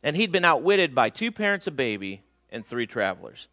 And 0.02 0.16
he'd 0.16 0.32
been 0.32 0.44
outwitted 0.44 0.94
by 0.94 1.10
two 1.10 1.30
parents, 1.32 1.66
a 1.66 1.72
baby, 1.72 2.22
and 2.50 2.64
three 2.64 2.86
travelers. 2.86 3.48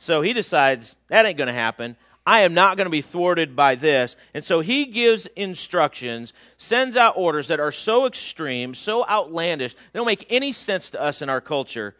So 0.00 0.22
he 0.22 0.32
decides 0.32 0.96
that 1.08 1.26
ain't 1.26 1.36
going 1.36 1.48
to 1.48 1.52
happen. 1.52 1.94
I 2.26 2.40
am 2.40 2.54
not 2.54 2.78
going 2.78 2.86
to 2.86 2.90
be 2.90 3.02
thwarted 3.02 3.54
by 3.54 3.74
this. 3.74 4.16
And 4.32 4.42
so 4.42 4.60
he 4.60 4.86
gives 4.86 5.26
instructions, 5.36 6.32
sends 6.56 6.96
out 6.96 7.18
orders 7.18 7.48
that 7.48 7.60
are 7.60 7.70
so 7.70 8.06
extreme, 8.06 8.74
so 8.74 9.06
outlandish, 9.06 9.74
they 9.74 9.98
don't 9.98 10.06
make 10.06 10.26
any 10.30 10.52
sense 10.52 10.88
to 10.90 11.02
us 11.02 11.20
in 11.20 11.28
our 11.28 11.42
culture 11.42 11.94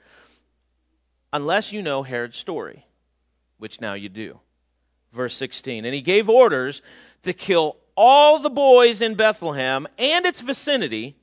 unless 1.31 1.73
you 1.73 1.83
know 1.83 2.03
Herod's 2.03 2.39
story, 2.39 2.87
which 3.59 3.83
now 3.83 3.93
you 3.93 4.09
do. 4.09 4.41
Verse 5.13 5.35
16. 5.35 5.85
And 5.85 5.95
he 5.95 6.01
gave 6.01 6.31
orders 6.31 6.81
to 7.23 7.35
kill 7.35 7.77
all 7.97 8.39
the 8.39 8.49
boys 8.49 9.03
in 9.03 9.15
Bethlehem 9.15 9.87
and 9.99 10.25
its 10.25 10.41
vicinity 10.41 11.17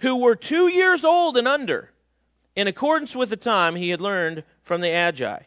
who 0.00 0.16
were 0.16 0.34
two 0.34 0.66
years 0.66 1.04
old 1.04 1.36
and 1.36 1.46
under, 1.46 1.92
in 2.56 2.66
accordance 2.66 3.14
with 3.14 3.30
the 3.30 3.36
time 3.36 3.76
he 3.76 3.90
had 3.90 4.00
learned 4.00 4.42
from 4.64 4.80
the 4.80 4.88
Magi. 4.88 5.42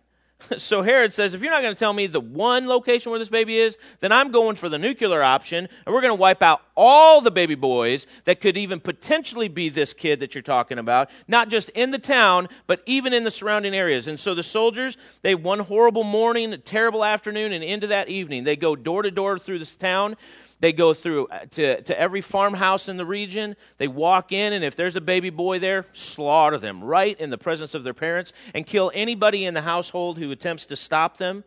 So 0.58 0.82
Herod 0.82 1.14
says, 1.14 1.34
if 1.34 1.42
you're 1.42 1.52
not 1.52 1.62
going 1.62 1.74
to 1.74 1.80
tell 1.80 1.94
me 1.94 2.08
the 2.08 2.20
one 2.20 2.68
location 2.68 3.10
where 3.10 3.20
this 3.20 3.30
baby 3.30 3.58
is, 3.58 3.78
then 4.00 4.12
I'm 4.12 4.32
going 4.32 4.56
for 4.56 4.70
the 4.70 4.78
nuclear 4.78 5.24
option, 5.24 5.68
and 5.86 5.94
we're 5.94 6.02
going 6.02 6.12
to 6.12 6.16
wipe 6.16 6.42
out 6.42 6.62
all 6.76 7.22
the 7.22 7.32
baby 7.32 7.56
boys 7.56 8.08
that 8.26 8.42
could 8.42 8.58
even 8.58 8.80
potentially 8.80 9.48
be 9.48 9.70
this 9.70 9.94
kid 9.94 10.20
that 10.20 10.36
you're 10.36 10.42
talking 10.42 10.78
about, 10.78 11.10
not 11.28 11.50
just 11.50 11.70
in 11.70 11.92
the 11.92 12.00
town, 12.00 12.48
but 12.68 12.82
even 12.86 13.14
in 13.14 13.24
the 13.24 13.32
surrounding 13.32 13.74
areas. 13.74 14.08
And 14.08 14.20
so 14.20 14.34
the 14.34 14.44
soldiers, 14.44 14.98
they 15.22 15.36
one 15.36 15.60
horrible 15.60 16.04
morning, 16.04 16.54
a 16.54 16.58
terrible 16.58 17.04
afternoon, 17.04 17.54
and 17.54 17.64
into 17.64 17.88
that 17.88 18.10
evening, 18.10 18.44
they 18.44 18.56
go 18.56 18.76
door 18.76 19.04
to 19.04 19.12
door 19.12 19.40
through 19.40 19.60
this 19.60 19.76
town. 19.76 20.16
They 20.62 20.74
go 20.74 20.94
through 20.94 21.26
uh, 21.28 21.40
to, 21.52 21.82
to 21.82 22.00
every 22.00 22.22
farmhouse 22.22 22.88
in 22.88 22.98
the 22.98 23.06
region. 23.06 23.56
They 23.80 23.88
walk 23.88 24.32
in, 24.32 24.54
and 24.54 24.64
if 24.64 24.76
there's 24.76 24.96
a 24.96 25.02
baby 25.02 25.32
boy 25.32 25.58
there, 25.58 25.88
slaughter 25.92 26.60
them 26.60 26.84
right 26.84 27.20
in 27.20 27.32
the 27.32 27.38
presence 27.38 27.74
of 27.74 27.84
their 27.84 27.96
parents 27.96 28.32
and 28.54 28.66
kill 28.66 28.92
anybody 28.94 29.44
in 29.44 29.56
the 29.56 29.64
household 29.64 30.20
who 30.20 30.30
attempts 30.30 30.68
to 30.68 30.76
stop 30.76 31.18
them 31.18 31.44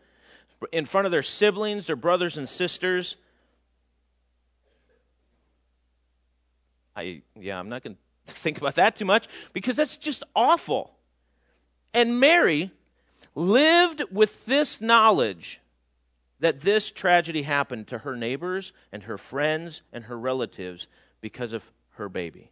in 0.72 0.84
front 0.84 1.06
of 1.06 1.12
their 1.12 1.22
siblings, 1.22 1.86
their 1.86 1.94
brothers 1.94 2.36
and 2.36 2.48
sisters. 2.48 3.16
I, 6.96 7.22
yeah, 7.38 7.58
I'm 7.58 7.68
not 7.68 7.84
going 7.84 7.96
to 8.26 8.34
think 8.34 8.58
about 8.58 8.74
that 8.74 8.96
too 8.96 9.04
much 9.04 9.28
because 9.52 9.76
that's 9.76 9.96
just 9.96 10.24
awful. 10.34 10.92
And 11.92 12.18
Mary 12.18 12.72
lived 13.36 14.02
with 14.10 14.44
this 14.44 14.80
knowledge 14.80 15.60
that 16.40 16.60
this 16.60 16.90
tragedy 16.90 17.42
happened 17.42 17.88
to 17.88 17.98
her 17.98 18.16
neighbors 18.16 18.72
and 18.92 19.04
her 19.04 19.18
friends 19.18 19.82
and 19.92 20.04
her 20.04 20.18
relatives 20.18 20.86
because 21.20 21.52
of 21.52 21.70
her 21.92 22.08
baby. 22.08 22.50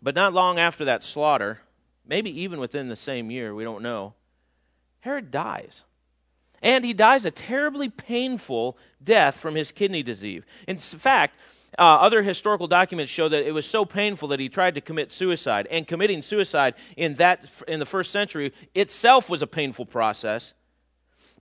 But 0.00 0.14
not 0.14 0.32
long 0.32 0.58
after 0.58 0.84
that 0.84 1.04
slaughter, 1.04 1.60
maybe 2.06 2.30
even 2.42 2.60
within 2.60 2.88
the 2.88 2.96
same 2.96 3.30
year, 3.30 3.54
we 3.54 3.64
don't 3.64 3.82
know, 3.82 4.14
Herod 5.00 5.30
dies. 5.30 5.84
And 6.62 6.84
he 6.84 6.92
dies 6.92 7.24
a 7.24 7.30
terribly 7.30 7.88
painful 7.88 8.76
death 9.02 9.36
from 9.36 9.54
his 9.54 9.72
kidney 9.72 10.02
disease. 10.02 10.42
In 10.66 10.78
fact, 10.78 11.34
uh, 11.78 11.82
other 11.82 12.22
historical 12.22 12.66
documents 12.66 13.12
show 13.12 13.28
that 13.28 13.46
it 13.46 13.52
was 13.52 13.66
so 13.66 13.84
painful 13.84 14.28
that 14.28 14.40
he 14.40 14.48
tried 14.48 14.74
to 14.74 14.80
commit 14.80 15.12
suicide. 15.12 15.66
And 15.70 15.86
committing 15.86 16.22
suicide 16.22 16.74
in, 16.96 17.16
that, 17.16 17.50
in 17.68 17.78
the 17.78 17.86
first 17.86 18.10
century 18.10 18.52
itself 18.74 19.28
was 19.28 19.42
a 19.42 19.46
painful 19.46 19.86
process. 19.86 20.54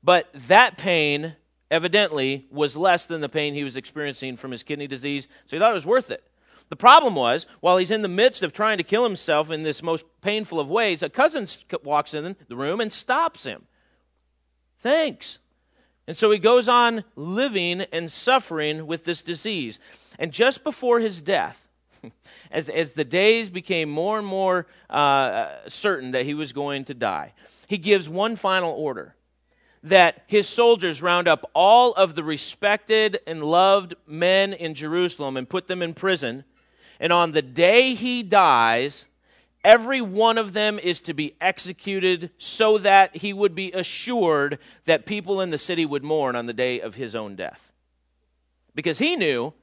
But 0.06 0.30
that 0.48 0.78
pain, 0.78 1.36
evidently, 1.72 2.46
was 2.52 2.78
less 2.78 3.08
than 3.08 3.22
the 3.22 3.30
pain 3.30 3.56
he 3.56 3.64
was 3.64 3.76
experiencing 3.76 4.38
from 4.38 4.52
his 4.52 4.62
kidney 4.62 4.86
disease, 4.86 5.28
so 5.48 5.56
he 5.56 5.60
thought 5.60 5.72
it 5.72 5.74
was 5.74 5.86
worth 5.86 6.12
it. 6.12 6.24
The 6.70 6.76
problem 6.76 7.16
was, 7.16 7.48
while 7.60 7.78
he's 7.78 7.90
in 7.90 8.04
the 8.04 8.08
midst 8.08 8.44
of 8.44 8.54
trying 8.54 8.78
to 8.78 8.84
kill 8.84 9.04
himself 9.04 9.50
in 9.50 9.64
this 9.64 9.82
most 9.82 10.06
painful 10.22 10.60
of 10.60 10.70
ways, 10.70 11.02
a 11.02 11.10
cousin 11.10 11.48
walks 11.84 12.14
in 12.14 12.36
the 12.48 12.56
room 12.56 12.82
and 12.82 12.94
stops 12.94 13.46
him. 13.46 13.64
Thanks. 14.80 15.40
And 16.08 16.16
so 16.16 16.30
he 16.30 16.38
goes 16.38 16.68
on 16.68 17.04
living 17.16 17.82
and 17.82 18.12
suffering 18.12 18.86
with 18.86 19.06
this 19.06 19.24
disease. 19.24 19.80
And 20.20 20.32
just 20.32 20.64
before 20.64 21.00
his 21.00 21.20
death, 21.20 21.68
as, 22.52 22.70
as 22.70 22.94
the 22.94 23.06
days 23.06 23.50
became 23.50 23.90
more 23.90 24.20
and 24.20 24.28
more 24.28 24.68
uh, 24.88 25.50
certain 25.68 26.12
that 26.12 26.26
he 26.26 26.36
was 26.36 26.54
going 26.54 26.86
to 26.86 26.94
die, 26.94 27.34
he 27.68 27.80
gives 27.80 28.08
one 28.08 28.36
final 28.36 28.72
order 28.72 29.16
that 29.86 30.24
his 30.26 30.50
soldiers 30.50 31.04
round 31.04 31.28
up 31.28 31.50
all 31.54 31.94
of 31.94 32.16
the 32.16 32.24
respected 32.24 33.20
and 33.28 33.44
loved 33.44 33.94
men 34.08 34.52
in 34.52 34.74
Jerusalem 34.74 35.38
and 35.38 35.48
put 35.48 35.68
them 35.68 35.84
in 35.84 35.94
prison. 35.94 36.44
And 37.00 37.14
on 37.14 37.34
the 37.34 37.44
day 37.44 37.94
he 37.94 38.24
dies, 38.24 39.06
every 39.64 40.02
one 40.02 40.40
of 40.40 40.54
them 40.54 40.80
is 40.80 41.02
to 41.02 41.14
be 41.14 41.36
executed 41.40 42.32
so 42.40 42.80
that 42.80 43.18
he 43.18 43.32
would 43.32 43.54
be 43.54 43.72
assured 43.74 44.58
that 44.86 45.06
people 45.06 45.40
in 45.40 45.52
the 45.52 45.60
city 45.60 45.86
would 45.86 46.04
mourn 46.04 46.36
on 46.36 46.48
the 46.48 46.54
day 46.54 46.82
of 46.82 46.96
his 46.96 47.14
own 47.14 47.36
death. 47.36 47.72
Because 48.74 48.98
he 48.98 49.16
knew 49.16 49.54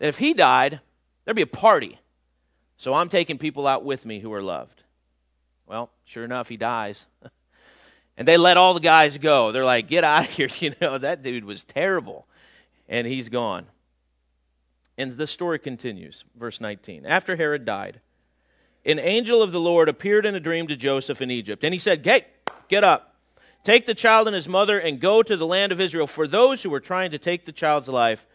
that 0.00 0.08
if 0.08 0.18
he 0.18 0.34
died, 0.34 0.80
there'd 1.24 1.36
be 1.36 1.42
a 1.42 1.46
party. 1.46 2.00
So 2.78 2.94
I'm 2.94 3.08
taking 3.08 3.38
people 3.38 3.64
out 3.68 3.84
with 3.84 4.04
me 4.04 4.18
who 4.18 4.32
are 4.32 4.42
loved. 4.42 4.82
Well, 5.68 5.90
sure 6.04 6.24
enough, 6.24 6.48
he 6.48 6.56
dies. 6.56 7.06
and 8.18 8.26
they 8.26 8.36
let 8.36 8.56
all 8.56 8.74
the 8.74 8.80
guys 8.80 9.16
go. 9.16 9.52
They're 9.52 9.64
like, 9.64 9.86
get 9.86 10.02
out 10.04 10.24
of 10.24 10.30
here. 10.32 10.48
You 10.60 10.74
know, 10.80 10.98
that 10.98 11.22
dude 11.22 11.44
was 11.44 11.62
terrible. 11.62 12.26
And 12.88 13.06
he's 13.06 13.28
gone. 13.28 13.66
And 14.98 15.12
the 15.12 15.26
story 15.26 15.60
continues. 15.60 16.24
Verse 16.36 16.60
19. 16.60 17.06
After 17.06 17.36
Herod 17.36 17.64
died, 17.64 18.00
an 18.84 18.98
angel 18.98 19.40
of 19.40 19.52
the 19.52 19.60
Lord 19.60 19.88
appeared 19.88 20.26
in 20.26 20.34
a 20.34 20.40
dream 20.40 20.66
to 20.66 20.76
Joseph 20.76 21.22
in 21.22 21.30
Egypt. 21.30 21.62
And 21.62 21.72
he 21.72 21.78
said, 21.78 22.04
Hey, 22.04 22.26
get 22.66 22.82
up. 22.82 23.14
Take 23.62 23.86
the 23.86 23.94
child 23.94 24.26
and 24.26 24.34
his 24.34 24.48
mother 24.48 24.78
and 24.78 24.98
go 24.98 25.22
to 25.22 25.36
the 25.36 25.46
land 25.46 25.72
of 25.72 25.80
Israel, 25.80 26.06
for 26.06 26.26
those 26.26 26.62
who 26.62 26.70
were 26.70 26.80
trying 26.80 27.12
to 27.12 27.18
take 27.18 27.44
the 27.44 27.52
child's 27.52 27.88
life 27.88 28.26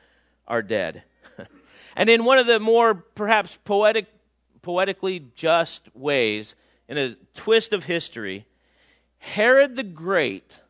are 0.48 0.62
dead. 0.62 1.04
and 1.96 2.10
in 2.10 2.24
one 2.24 2.38
of 2.38 2.46
the 2.46 2.60
more 2.60 2.94
perhaps 2.94 3.58
poetic, 3.66 4.08
poetically 4.62 5.26
just 5.36 5.94
ways, 5.96 6.56
in 6.88 6.98
a 6.98 7.16
twist 7.34 7.74
of 7.74 7.86
history, 7.86 8.46
Herod 9.24 9.78
the 9.78 9.84
Great, 9.84 10.62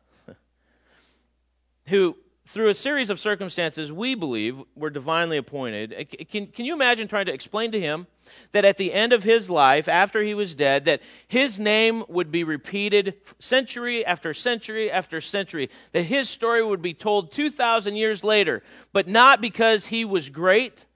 who 1.86 2.16
through 2.46 2.68
a 2.68 2.74
series 2.74 3.10
of 3.10 3.18
circumstances 3.18 3.90
we 3.90 4.14
believe 4.14 4.56
were 4.76 4.90
divinely 4.90 5.36
appointed. 5.36 5.92
Uh, 5.92 6.24
can, 6.30 6.46
can 6.46 6.64
you 6.64 6.72
imagine 6.72 7.08
trying 7.08 7.26
to 7.26 7.34
explain 7.34 7.72
to 7.72 7.80
him 7.80 8.06
that 8.52 8.64
at 8.64 8.76
the 8.76 8.92
end 8.92 9.12
of 9.12 9.24
his 9.24 9.50
life, 9.50 9.88
after 9.88 10.22
he 10.22 10.34
was 10.34 10.54
dead, 10.54 10.84
that 10.84 11.02
his 11.26 11.58
name 11.58 12.04
would 12.08 12.30
be 12.30 12.44
repeated 12.44 13.14
century 13.40 14.06
after 14.06 14.32
century 14.32 14.88
after 14.88 15.20
century, 15.20 15.68
that 15.90 16.04
his 16.04 16.28
story 16.28 16.62
would 16.62 16.80
be 16.80 16.94
told 16.94 17.32
2,000 17.32 17.96
years 17.96 18.22
later, 18.22 18.62
but 18.92 19.08
not 19.08 19.40
because 19.40 19.86
he 19.86 20.04
was 20.04 20.30
great, 20.30 20.86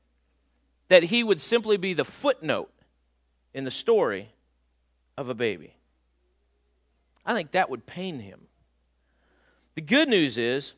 that 0.88 1.02
he 1.02 1.24
would 1.24 1.40
simply 1.40 1.76
be 1.76 1.92
the 1.92 2.04
footnote 2.04 2.70
in 3.52 3.64
the 3.64 3.70
story 3.70 4.28
of 5.18 5.28
a 5.28 5.34
baby? 5.34 5.74
I 7.28 7.34
think 7.34 7.50
that 7.50 7.68
would 7.68 7.84
pain 7.84 8.20
him. 8.20 8.40
The 9.74 9.82
good 9.82 10.08
news 10.08 10.38
is, 10.38 10.72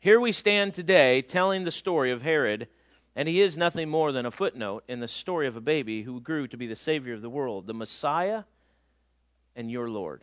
here 0.00 0.18
we 0.18 0.32
stand 0.32 0.74
today 0.74 1.22
telling 1.22 1.62
the 1.62 1.70
story 1.70 2.10
of 2.10 2.22
Herod, 2.22 2.66
and 3.14 3.28
he 3.28 3.40
is 3.40 3.56
nothing 3.56 3.88
more 3.88 4.10
than 4.10 4.26
a 4.26 4.32
footnote 4.32 4.82
in 4.88 4.98
the 4.98 5.06
story 5.06 5.46
of 5.46 5.54
a 5.54 5.60
baby 5.60 6.02
who 6.02 6.20
grew 6.20 6.48
to 6.48 6.56
be 6.56 6.66
the 6.66 6.74
Savior 6.74 7.14
of 7.14 7.22
the 7.22 7.30
world, 7.30 7.68
the 7.68 7.74
Messiah 7.74 8.42
and 9.54 9.70
your 9.70 9.88
Lord. 9.88 10.22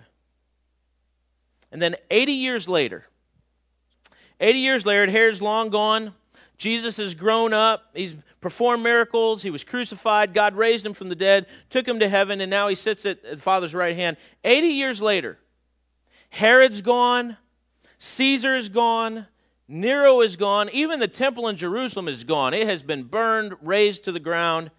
And 1.72 1.82
then 1.82 1.96
80 2.12 2.34
years 2.34 2.68
later, 2.68 3.06
80 4.42 4.60
years 4.60 4.86
later, 4.86 5.10
Herod's 5.10 5.42
long 5.42 5.70
gone. 5.70 6.14
Jesus 6.58 6.98
has 6.98 7.16
grown 7.16 7.54
up. 7.54 7.90
He's 7.94 8.16
performed 8.42 8.84
miracles. 8.84 9.44
He 9.44 9.50
was 9.50 9.64
crucified. 9.64 10.34
God 10.34 10.56
raised 10.56 10.86
him 10.86 10.94
from 10.94 11.10
the 11.10 11.16
dead, 11.16 11.48
took 11.70 11.88
him 11.88 12.00
to 12.00 12.10
heaven, 12.10 12.42
and 12.42 12.50
now 12.50 12.68
he 12.68 12.76
sits 12.76 13.06
at 13.06 13.24
the 13.24 13.38
Father's 13.38 13.74
right 13.74 13.96
hand. 13.96 14.18
80 14.44 14.68
years 14.68 15.02
later, 15.02 15.38
Herod's 16.30 16.82
gone. 16.82 17.38
Caesar 17.98 18.56
is 18.56 18.70
gone. 18.70 19.28
Nero 19.68 20.22
is 20.22 20.36
gone. 20.36 20.70
Even 20.74 21.00
the 21.00 21.08
temple 21.08 21.48
in 21.48 21.56
Jerusalem 21.56 22.08
is 22.08 22.24
gone. 22.24 22.54
It 22.54 22.68
has 22.68 22.84
been 22.84 23.04
burned, 23.04 23.56
razed 23.62 24.04
to 24.06 24.12
the 24.12 24.20
ground. 24.20 24.72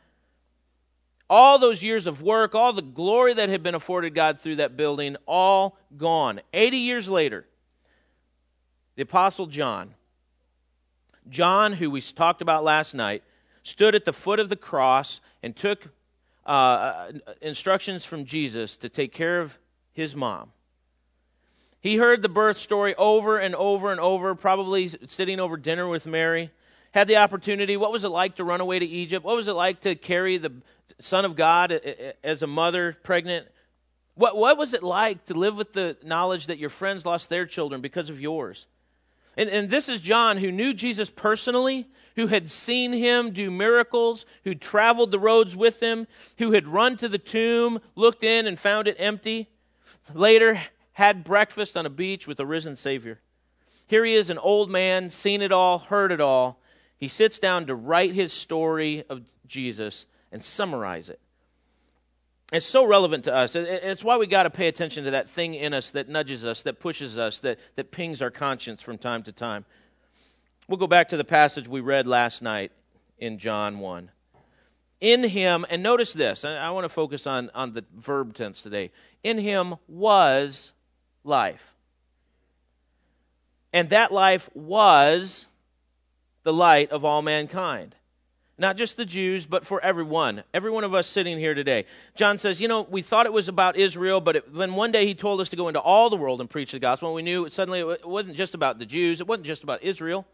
All 1.31 1.59
those 1.59 1.83
years 1.83 2.07
of 2.07 2.23
work, 2.23 2.55
all 2.55 2.73
the 2.73 2.83
glory 2.83 3.35
that 3.35 3.49
had 3.49 3.63
been 3.63 3.75
afforded 3.75 4.15
God 4.15 4.41
through 4.41 4.57
that 4.57 4.77
building, 4.77 5.17
all 5.27 5.79
gone. 5.97 6.41
80 6.53 6.77
years 6.77 7.09
later, 7.09 7.47
the 8.97 9.03
Apostle 9.03 9.47
John, 9.47 9.95
John, 11.29 11.75
who 11.75 11.91
we 11.91 12.01
talked 12.01 12.43
about 12.43 12.65
last 12.65 12.95
night, 12.95 13.23
stood 13.63 13.95
at 13.95 14.05
the 14.05 14.13
foot 14.13 14.41
of 14.41 14.49
the 14.49 14.57
cross 14.57 15.21
and 15.43 15.57
took 15.57 15.89
uh, 16.47 16.49
uh 16.49 17.13
instructions 17.41 18.05
from 18.05 18.25
Jesus 18.25 18.77
to 18.77 18.89
take 18.89 19.13
care 19.13 19.41
of 19.41 19.59
his 19.93 20.15
mom. 20.15 20.51
He 21.81 21.97
heard 21.97 22.23
the 22.23 22.31
birth 22.31 22.57
story 22.57 22.95
over 22.95 23.39
and 23.39 23.55
over 23.55 23.93
and 23.93 24.01
over, 24.01 24.35
probably 24.35 24.89
sitting 25.07 25.39
over 25.39 25.59
dinner 25.59 25.87
with 25.87 26.07
Mary. 26.07 26.51
Had 26.93 27.09
the 27.09 27.17
opportunity. 27.17 27.77
What 27.77 27.93
was 27.93 28.05
it 28.05 28.09
like 28.09 28.37
to 28.37 28.45
run 28.45 28.63
away 28.63 28.79
to 28.79 28.87
Egypt? 28.87 29.23
What 29.23 29.37
was 29.37 29.49
it 29.49 29.53
like 29.53 29.81
to 29.83 29.95
carry 29.95 30.39
the 30.39 30.53
Son 31.01 31.27
of 31.27 31.37
God 31.37 31.73
as 32.23 32.43
a 32.43 32.47
mother 32.47 32.97
pregnant? 33.03 33.49
What, 34.15 34.35
what 34.37 34.57
was 34.57 34.73
it 34.73 34.83
like 34.83 35.27
to 35.27 35.35
live 35.35 35.57
with 35.57 35.73
the 35.75 35.97
knowledge 36.03 36.47
that 36.47 36.59
your 36.59 36.71
friends 36.71 37.05
lost 37.05 37.29
their 37.29 37.45
children 37.47 37.83
because 37.83 38.09
of 38.09 38.19
yours? 38.19 38.67
And, 39.37 39.49
and 39.51 39.71
this 39.71 39.89
is 39.89 40.01
John, 40.01 40.39
who 40.39 40.53
knew 40.53 40.73
Jesus 40.73 41.11
personally, 41.11 41.87
who 42.17 42.29
had 42.29 42.51
seen 42.51 42.93
him 42.93 43.33
do 43.33 43.51
miracles, 43.51 44.25
who 44.45 44.55
traveled 44.55 45.11
the 45.11 45.19
roads 45.19 45.57
with 45.57 45.81
him, 45.81 46.07
who 46.39 46.53
had 46.53 46.69
run 46.69 46.97
to 46.99 47.09
the 47.09 47.19
tomb, 47.19 47.81
looked 47.97 48.23
in, 48.23 48.47
and 48.47 48.59
found 48.59 48.87
it 48.87 48.97
empty. 48.99 49.49
Later, 50.13 50.61
had 50.93 51.25
breakfast 51.25 51.77
on 51.77 51.87
a 51.87 51.91
beach 51.91 52.27
with 52.27 52.39
a 52.39 52.47
risen 52.47 52.77
Savior. 52.77 53.21
Here 53.87 54.05
he 54.05 54.15
is, 54.15 54.31
an 54.31 54.39
old 54.39 54.71
man, 54.71 55.11
seen 55.11 55.43
it 55.43 55.53
all, 55.53 55.79
heard 55.79 56.13
it 56.13 56.21
all. 56.21 56.61
He 56.97 57.09
sits 57.09 57.39
down 57.39 57.67
to 57.67 57.75
write 57.75 58.15
his 58.15 58.33
story 58.33 59.05
of 59.09 59.23
Jesus 59.47 60.07
and 60.31 60.45
summarize 60.45 61.09
it. 61.09 61.21
It's 62.53 62.67
so 62.67 62.85
relevant 62.85 63.25
to 63.25 63.35
us. 63.35 63.57
It's 63.57 64.05
why 64.05 64.17
we 64.17 64.27
got 64.27 64.45
to 64.45 64.51
pay 64.51 64.69
attention 64.69 65.05
to 65.05 65.13
that 65.13 65.29
thing 65.29 65.55
in 65.55 65.73
us 65.73 65.91
that 65.91 66.09
nudges 66.09 66.45
us, 66.45 66.63
that 66.63 66.79
pushes 66.79 67.19
us, 67.19 67.39
that, 67.41 67.59
that 67.77 67.91
pings 67.91 68.21
our 68.21 68.31
conscience 68.31 68.83
from 68.83 68.99
time 68.99 69.23
to 69.25 69.33
time. 69.33 69.65
We'll 70.69 70.79
go 70.79 70.87
back 70.87 71.09
to 71.11 71.17
the 71.17 71.25
passage 71.25 71.69
we 71.69 71.81
read 71.81 72.07
last 72.07 72.43
night 72.43 72.73
in 73.19 73.39
John 73.39 73.79
1. 73.79 74.11
In 75.01 75.25
him, 75.25 75.67
and 75.69 75.83
notice 75.83 76.13
this, 76.13 76.45
I, 76.45 76.71
want 76.71 76.85
to 76.85 76.89
focus 76.89 77.27
on, 77.27 77.51
on 77.55 77.75
the 77.75 77.85
verb 77.95 78.35
tense 78.35 78.63
today. 78.63 78.91
In 79.23 79.39
him 79.39 79.75
was 79.89 80.73
life. 81.25 81.75
And 83.73 83.91
that 83.91 84.13
life 84.13 84.49
was 84.55 85.49
the 86.45 86.53
light 86.53 86.91
of 86.91 87.05
all 87.05 87.21
mankind. 87.21 87.97
Not 88.57 88.77
just 88.77 88.97
the 88.97 89.05
Jews, 89.05 89.47
but 89.47 89.67
for 89.67 89.83
everyone. 89.83 90.45
Every 90.53 90.71
one 90.71 90.85
of 90.85 90.95
us 90.95 91.09
sitting 91.09 91.39
here 91.39 91.55
today. 91.55 91.87
John 92.15 92.39
says, 92.39 92.61
You 92.61 92.69
know, 92.69 92.83
we 92.83 93.03
thought 93.03 93.27
it 93.27 93.33
was 93.33 93.49
about 93.49 93.77
Israel, 93.77 94.21
but 94.21 94.37
it, 94.37 94.55
then 94.55 94.75
one 94.75 94.93
day 94.93 95.07
he 95.07 95.15
told 95.15 95.41
us 95.41 95.49
to 95.49 95.57
go 95.57 95.67
into 95.67 95.81
all 95.81 96.09
the 96.09 96.17
world 96.17 96.41
and 96.41 96.49
preach 96.49 96.71
the 96.71 96.79
gospel. 96.79 97.09
And 97.09 97.17
we 97.17 97.23
knew 97.23 97.51
suddenly 97.51 97.81
it 97.81 98.07
wasn't 98.07 98.37
just 98.37 98.55
about 98.55 98.79
the 98.79 98.87
Jews, 98.87 99.21
it 99.21 99.27
wasn't 99.27 99.47
just 99.47 99.65
about 99.65 99.83
Israel. 99.83 100.25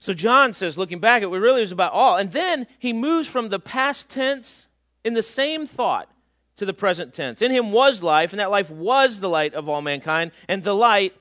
So 0.00 0.12
John 0.12 0.52
says, 0.52 0.76
looking 0.76 0.98
back, 0.98 1.22
it 1.22 1.28
really 1.28 1.60
was 1.60 1.70
about 1.70 1.92
all. 1.92 2.16
And 2.16 2.32
then 2.32 2.66
he 2.80 2.92
moves 2.92 3.28
from 3.28 3.50
the 3.50 3.60
past 3.60 4.10
tense 4.10 4.66
in 5.04 5.14
the 5.14 5.22
same 5.22 5.64
thought 5.64 6.10
to 6.56 6.66
the 6.66 6.74
present 6.74 7.14
tense. 7.14 7.40
In 7.40 7.52
him 7.52 7.70
was 7.70 8.02
life, 8.02 8.32
and 8.32 8.40
that 8.40 8.50
life 8.50 8.68
was 8.68 9.20
the 9.20 9.28
light 9.28 9.54
of 9.54 9.68
all 9.68 9.80
mankind, 9.80 10.32
and 10.48 10.64
the 10.64 10.74
light 10.74 11.14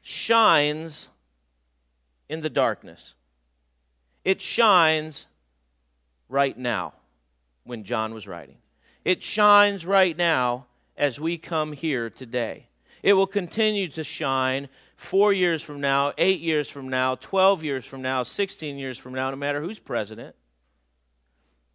shines 0.00 1.10
in 2.30 2.40
the 2.40 2.48
darkness. 2.48 3.14
It 4.24 4.40
shines 4.40 5.26
right 6.28 6.56
now 6.56 6.94
when 7.64 7.84
John 7.84 8.14
was 8.14 8.26
writing. 8.26 8.56
It 9.04 9.22
shines 9.22 9.84
right 9.84 10.16
now 10.16 10.66
as 10.96 11.20
we 11.20 11.36
come 11.36 11.72
here 11.72 12.10
today. 12.10 12.68
It 13.02 13.14
will 13.14 13.26
continue 13.26 13.88
to 13.88 14.04
shine 14.04 14.68
four 14.96 15.32
years 15.32 15.62
from 15.62 15.80
now, 15.80 16.12
eight 16.16 16.40
years 16.40 16.70
from 16.70 16.88
now, 16.88 17.16
12 17.16 17.62
years 17.62 17.84
from 17.84 18.00
now, 18.00 18.22
16 18.22 18.78
years 18.78 18.96
from 18.96 19.12
now, 19.12 19.30
no 19.30 19.36
matter 19.36 19.60
who's 19.60 19.78
president. 19.78 20.34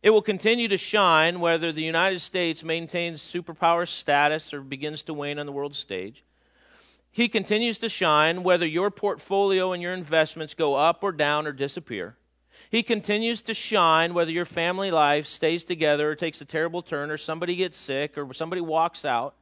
It 0.01 0.11
will 0.11 0.21
continue 0.21 0.67
to 0.69 0.77
shine 0.77 1.39
whether 1.39 1.71
the 1.71 1.83
United 1.83 2.21
States 2.21 2.63
maintains 2.63 3.21
superpower 3.21 3.87
status 3.87 4.53
or 4.53 4.61
begins 4.61 5.03
to 5.03 5.13
wane 5.13 5.37
on 5.37 5.45
the 5.45 5.51
world 5.51 5.75
stage. 5.75 6.23
He 7.11 7.27
continues 7.27 7.77
to 7.79 7.89
shine 7.89 8.43
whether 8.43 8.65
your 8.65 8.91
portfolio 8.91 9.73
and 9.73 9.81
your 9.81 9.93
investments 9.93 10.53
go 10.53 10.75
up 10.75 11.03
or 11.03 11.11
down 11.11 11.47
or 11.47 11.51
disappear. 11.51 12.15
He 12.69 12.83
continues 12.83 13.41
to 13.41 13.53
shine 13.55 14.13
whether 14.13 14.31
your 14.31 14.45
family 14.45 14.91
life 14.91 15.25
stays 15.25 15.63
together 15.63 16.11
or 16.11 16.15
takes 16.15 16.39
a 16.39 16.45
terrible 16.45 16.83
turn 16.83 17.09
or 17.09 17.17
somebody 17.17 17.55
gets 17.55 17.77
sick 17.77 18.15
or 18.15 18.31
somebody 18.33 18.61
walks 18.61 19.03
out. 19.03 19.33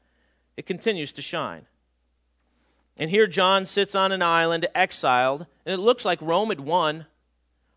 It 0.55 0.65
continues 0.65 1.11
to 1.13 1.21
shine. 1.21 1.65
And 2.95 3.09
here 3.11 3.27
John 3.27 3.65
sits 3.65 3.95
on 3.95 4.11
an 4.11 4.21
island, 4.21 4.67
exiled, 4.73 5.45
and 5.65 5.73
it 5.73 5.83
looks 5.83 6.05
like 6.05 6.21
Rome 6.21 6.49
had 6.49 6.61
won. 6.61 7.05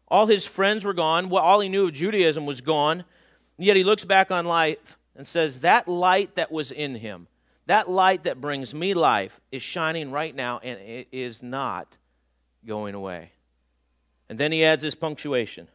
All 0.09 0.27
his 0.27 0.47
friends 0.47 0.85
were 0.85 0.95
gone. 0.95 1.33
All 1.33 1.61
he 1.61 1.69
knew 1.69 1.89
of 1.89 1.95
Judaism 1.95 2.47
was 2.47 2.61
gone. 2.61 3.05
And 3.59 3.67
yet 3.67 3.77
he 3.77 3.85
looks 3.85 4.05
back 4.05 4.31
on 4.31 4.47
life 4.47 4.97
and 5.17 5.27
says, 5.27 5.61
That 5.61 5.89
light 5.89 6.37
that 6.37 6.53
was 6.53 6.71
in 6.71 6.95
him, 6.95 7.27
that 7.67 7.91
light 7.91 8.25
that 8.25 8.41
brings 8.41 8.73
me 8.73 8.95
life, 8.95 9.41
is 9.53 9.63
shining 9.63 10.11
right 10.13 10.35
now, 10.35 10.61
and 10.63 10.81
it 10.81 11.09
is 11.13 11.43
not 11.43 11.97
going 12.65 12.95
away. 12.95 13.33
And 14.31 14.39
then 14.39 14.53
he 14.53 14.65
adds 14.65 14.85
his 14.85 14.95
punctuation. 14.95 15.67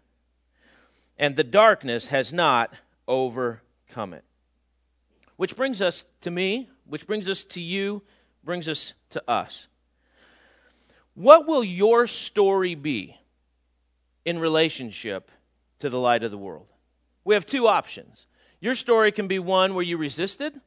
And 1.20 1.36
the 1.36 1.44
darkness 1.44 2.08
has 2.08 2.32
not 2.32 2.74
overcome 3.06 4.14
it. 4.14 4.24
Which 5.36 5.58
brings 5.58 5.82
us 5.82 6.06
to 6.22 6.32
me, 6.32 6.70
which 6.88 7.06
brings 7.06 7.28
us 7.28 7.44
to 7.44 7.62
you, 7.62 8.02
brings 8.46 8.70
us 8.70 8.94
to 9.10 9.22
us. 9.30 9.68
What 11.16 11.46
will 11.46 11.66
your 11.66 12.08
story 12.08 12.76
be 12.76 13.18
in 14.24 14.40
relationship 14.40 15.32
to 15.80 15.90
the 15.90 16.00
light 16.00 16.24
of 16.24 16.32
the 16.32 16.38
world? 16.38 16.68
We 17.26 17.36
have 17.36 17.46
two 17.46 17.68
options. 17.68 18.26
Your 18.62 18.76
story 18.76 19.12
can 19.12 19.28
be 19.28 19.38
one 19.38 19.76
where 19.76 19.84
you 19.84 19.98
resisted, 19.98 20.62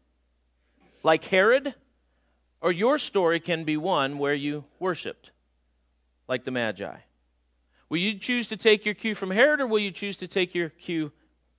like 1.03 1.25
Herod, 1.25 1.75
or 2.61 2.71
your 2.71 2.99
story 2.99 3.41
can 3.41 3.65
be 3.65 3.79
one 3.79 4.19
where 4.19 4.35
you 4.35 4.67
worshiped, 4.79 5.31
like 6.29 6.45
the 6.45 6.51
Magi. 6.51 6.97
Will 7.89 7.99
you 7.99 8.19
choose 8.19 8.47
to 8.49 8.57
take 8.57 8.85
your 8.85 8.95
cue 8.95 9.15
from 9.15 9.31
Herod 9.31 9.61
or 9.61 9.67
will 9.67 9.79
you 9.79 9.91
choose 9.91 10.17
to 10.19 10.29
take 10.29 10.55
your 10.55 10.69
cue 10.69 11.13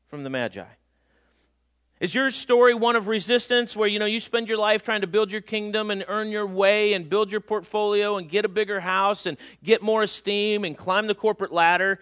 from 0.08 0.24
the 0.24 0.30
Magi? 0.30 0.66
Is 2.00 2.16
your 2.16 2.30
story 2.30 2.74
one 2.74 2.96
of 2.96 3.08
resistance 3.08 3.76
where 3.76 3.88
you 3.88 4.00
know 4.00 4.06
you 4.06 4.22
spend 4.22 4.48
your 4.48 4.58
life 4.58 4.84
trying 4.84 5.02
to 5.02 5.08
build 5.08 5.32
your 5.32 5.42
kingdom 5.42 5.92
and 5.92 6.06
earn 6.08 6.30
your 6.30 6.48
way 6.48 6.94
and 6.94 7.10
build 7.10 7.30
your 7.30 7.42
portfolio 7.42 8.16
and 8.16 8.30
get 8.30 8.46
a 8.46 8.50
bigger 8.50 8.80
house 8.80 9.26
and 9.26 9.38
get 9.64 9.82
more 9.82 10.04
esteem 10.04 10.64
and 10.64 10.78
climb 10.78 11.08
the 11.08 11.16
corporate 11.16 11.52
ladder? 11.52 12.00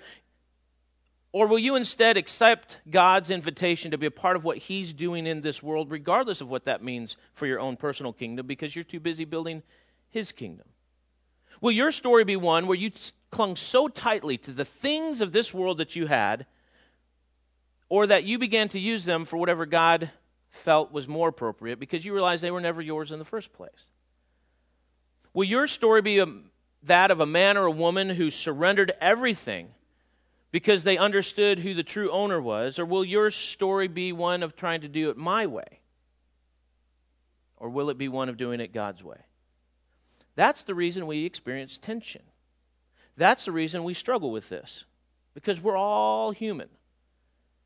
Or 1.31 1.47
will 1.47 1.57
you 1.57 1.75
instead 1.75 2.15
accept 2.15 2.79
God's 2.89 3.31
invitation 3.31 3.91
to 3.91 3.97
be 3.97 4.05
a 4.05 4.11
part 4.11 4.35
of 4.35 4.43
what 4.43 4.57
He's 4.57 4.93
doing 4.93 5.25
in 5.25 5.41
this 5.41 5.63
world, 5.63 5.89
regardless 5.89 6.41
of 6.41 6.51
what 6.51 6.65
that 6.65 6.83
means 6.83 7.17
for 7.33 7.47
your 7.47 7.59
own 7.59 7.75
personal 7.75 8.13
kingdom, 8.13 8.45
because 8.45 8.75
you're 8.75 8.83
too 8.83 8.99
busy 8.99 9.25
building 9.25 9.63
His 10.09 10.31
kingdom? 10.31 10.67
Will 11.59 11.71
your 11.71 11.91
story 11.91 12.23
be 12.23 12.35
one 12.35 12.67
where 12.67 12.77
you 12.77 12.91
clung 13.29 13.55
so 13.55 13.87
tightly 13.87 14.37
to 14.37 14.51
the 14.51 14.65
things 14.65 15.21
of 15.21 15.31
this 15.31 15.53
world 15.53 15.77
that 15.79 15.95
you 15.95 16.07
had, 16.07 16.45
or 17.89 18.07
that 18.07 18.23
you 18.23 18.37
began 18.37 18.69
to 18.69 18.79
use 18.79 19.05
them 19.05 19.25
for 19.25 19.37
whatever 19.37 19.65
God 19.65 20.11
felt 20.49 20.91
was 20.91 21.07
more 21.07 21.29
appropriate 21.29 21.79
because 21.79 22.05
you 22.05 22.13
realized 22.13 22.43
they 22.43 22.51
were 22.51 22.61
never 22.61 22.81
yours 22.81 23.11
in 23.11 23.19
the 23.19 23.25
first 23.25 23.53
place? 23.53 23.85
Will 25.33 25.45
your 25.45 25.67
story 25.67 26.01
be 26.01 26.19
a, 26.19 26.27
that 26.83 27.11
of 27.11 27.19
a 27.19 27.25
man 27.25 27.57
or 27.57 27.65
a 27.65 27.71
woman 27.71 28.09
who 28.09 28.31
surrendered 28.31 28.91
everything 28.99 29.69
because 30.51 30.83
they 30.83 30.97
understood 30.97 31.59
who 31.59 31.73
the 31.73 31.83
true 31.83 32.09
owner 32.11 32.41
was? 32.41 32.79
Or 32.79 32.85
will 32.85 33.05
your 33.05 33.29
story 33.29 33.87
be 33.87 34.11
one 34.11 34.43
of 34.43 34.55
trying 34.55 34.81
to 34.81 34.87
do 34.87 35.09
it 35.09 35.17
my 35.17 35.45
way? 35.45 35.81
Or 37.57 37.69
will 37.69 37.89
it 37.89 37.97
be 37.97 38.07
one 38.07 38.29
of 38.29 38.37
doing 38.37 38.59
it 38.59 38.73
God's 38.73 39.03
way? 39.03 39.17
That's 40.35 40.63
the 40.63 40.75
reason 40.75 41.07
we 41.07 41.25
experience 41.25 41.77
tension. 41.77 42.21
That's 43.17 43.45
the 43.45 43.51
reason 43.51 43.83
we 43.83 43.95
struggle 43.95 44.31
with 44.31 44.47
this, 44.47 44.85
because 45.33 45.59
we're 45.59 45.75
all 45.75 46.31
human, 46.31 46.69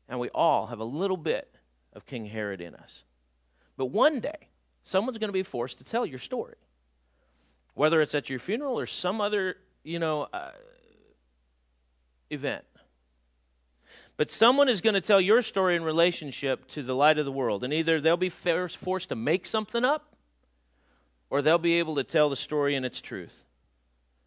and 0.08 0.18
we 0.18 0.30
all 0.30 0.66
have 0.66 0.80
a 0.80 0.84
little 0.84 1.18
bit 1.18 1.54
of 1.92 2.06
King 2.06 2.26
Herod 2.26 2.62
in 2.62 2.74
us. 2.74 3.04
But 3.76 3.86
one 3.86 4.20
day, 4.20 4.48
someone's 4.82 5.18
going 5.18 5.28
to 5.28 5.32
be 5.32 5.42
forced 5.42 5.78
to 5.78 5.84
tell 5.84 6.06
your 6.06 6.18
story, 6.18 6.56
whether 7.74 8.00
it's 8.00 8.14
at 8.14 8.30
your 8.30 8.38
funeral 8.38 8.78
or 8.78 8.86
some 8.86 9.20
other, 9.20 9.56
you 9.84 9.98
know, 9.98 10.26
uh, 10.32 10.52
event. 12.30 12.64
But 14.16 14.30
someone 14.30 14.68
is 14.68 14.80
going 14.80 14.94
to 14.94 15.00
tell 15.00 15.20
your 15.20 15.42
story 15.42 15.76
in 15.76 15.84
relationship 15.84 16.66
to 16.68 16.82
the 16.82 16.94
light 16.94 17.18
of 17.18 17.24
the 17.24 17.32
world, 17.32 17.62
and 17.62 17.72
either 17.72 18.00
they'll 18.00 18.16
be 18.16 18.28
forced 18.30 19.08
to 19.08 19.16
make 19.16 19.46
something 19.46 19.84
up 19.84 20.16
or 21.28 21.42
they'll 21.42 21.58
be 21.58 21.78
able 21.78 21.94
to 21.96 22.04
tell 22.04 22.28
the 22.28 22.36
story 22.36 22.74
in 22.74 22.84
its 22.84 23.00
truth. 23.00 23.44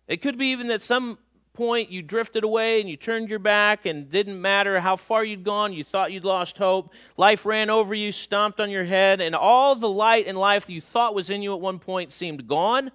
It 0.07 0.17
could 0.21 0.37
be 0.37 0.47
even 0.47 0.67
that 0.67 0.81
some 0.81 1.17
point 1.53 1.89
you 1.89 2.01
drifted 2.01 2.43
away 2.43 2.81
and 2.81 2.89
you 2.89 2.97
turned 2.97 3.29
your 3.29 3.39
back 3.39 3.85
and 3.85 4.11
didn't 4.11 4.39
matter 4.39 4.79
how 4.79 4.95
far 4.95 5.23
you'd 5.23 5.43
gone, 5.43 5.73
you 5.73 5.83
thought 5.83 6.11
you'd 6.11 6.23
lost 6.23 6.57
hope. 6.57 6.93
Life 7.17 7.45
ran 7.45 7.69
over 7.69 7.95
you, 7.95 8.11
stomped 8.11 8.59
on 8.59 8.69
your 8.69 8.83
head, 8.83 9.21
and 9.21 9.33
all 9.33 9.75
the 9.75 9.89
light 9.89 10.27
in 10.27 10.35
life 10.35 10.65
that 10.65 10.73
you 10.73 10.81
thought 10.81 11.15
was 11.15 11.29
in 11.29 11.41
you 11.41 11.53
at 11.53 11.61
one 11.61 11.79
point 11.79 12.11
seemed 12.11 12.47
gone. 12.47 12.91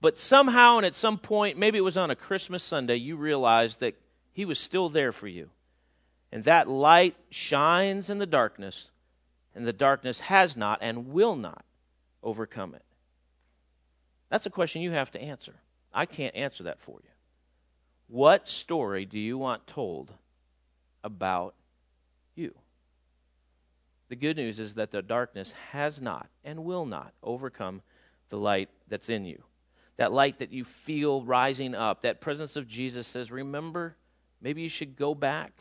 But 0.00 0.18
somehow 0.18 0.78
and 0.78 0.86
at 0.86 0.96
some 0.96 1.16
point, 1.16 1.56
maybe 1.56 1.78
it 1.78 1.82
was 1.82 1.96
on 1.96 2.10
a 2.10 2.16
Christmas 2.16 2.62
Sunday, 2.62 2.96
you 2.96 3.16
realized 3.16 3.80
that 3.80 3.94
He 4.32 4.44
was 4.44 4.58
still 4.58 4.88
there 4.88 5.12
for 5.12 5.28
you. 5.28 5.50
And 6.32 6.44
that 6.44 6.68
light 6.68 7.14
shines 7.30 8.10
in 8.10 8.18
the 8.18 8.26
darkness, 8.26 8.90
and 9.54 9.66
the 9.66 9.72
darkness 9.72 10.20
has 10.20 10.56
not 10.56 10.78
and 10.82 11.08
will 11.08 11.36
not 11.36 11.64
overcome 12.22 12.74
it. 12.74 12.82
That's 14.28 14.46
a 14.46 14.50
question 14.50 14.82
you 14.82 14.92
have 14.92 15.10
to 15.12 15.22
answer. 15.22 15.54
I 15.92 16.06
can't 16.06 16.34
answer 16.34 16.64
that 16.64 16.80
for 16.80 16.98
you. 17.02 17.10
What 18.08 18.48
story 18.48 19.04
do 19.04 19.18
you 19.18 19.38
want 19.38 19.66
told 19.66 20.12
about 21.02 21.54
you? 22.34 22.54
The 24.08 24.16
good 24.16 24.36
news 24.36 24.60
is 24.60 24.74
that 24.74 24.90
the 24.90 25.00
darkness 25.00 25.54
has 25.70 26.00
not 26.00 26.28
and 26.44 26.64
will 26.64 26.84
not 26.84 27.14
overcome 27.22 27.80
the 28.28 28.36
light 28.36 28.68
that's 28.88 29.08
in 29.08 29.24
you. 29.24 29.42
That 29.96 30.12
light 30.12 30.38
that 30.40 30.52
you 30.52 30.64
feel 30.64 31.22
rising 31.22 31.74
up, 31.74 32.02
that 32.02 32.20
presence 32.20 32.56
of 32.56 32.68
Jesus 32.68 33.06
says, 33.06 33.30
Remember, 33.30 33.96
maybe 34.40 34.62
you 34.62 34.68
should 34.68 34.96
go 34.96 35.14
back. 35.14 35.52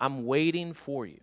I'm 0.00 0.24
waiting 0.24 0.72
for 0.72 1.04
you. 1.04 1.20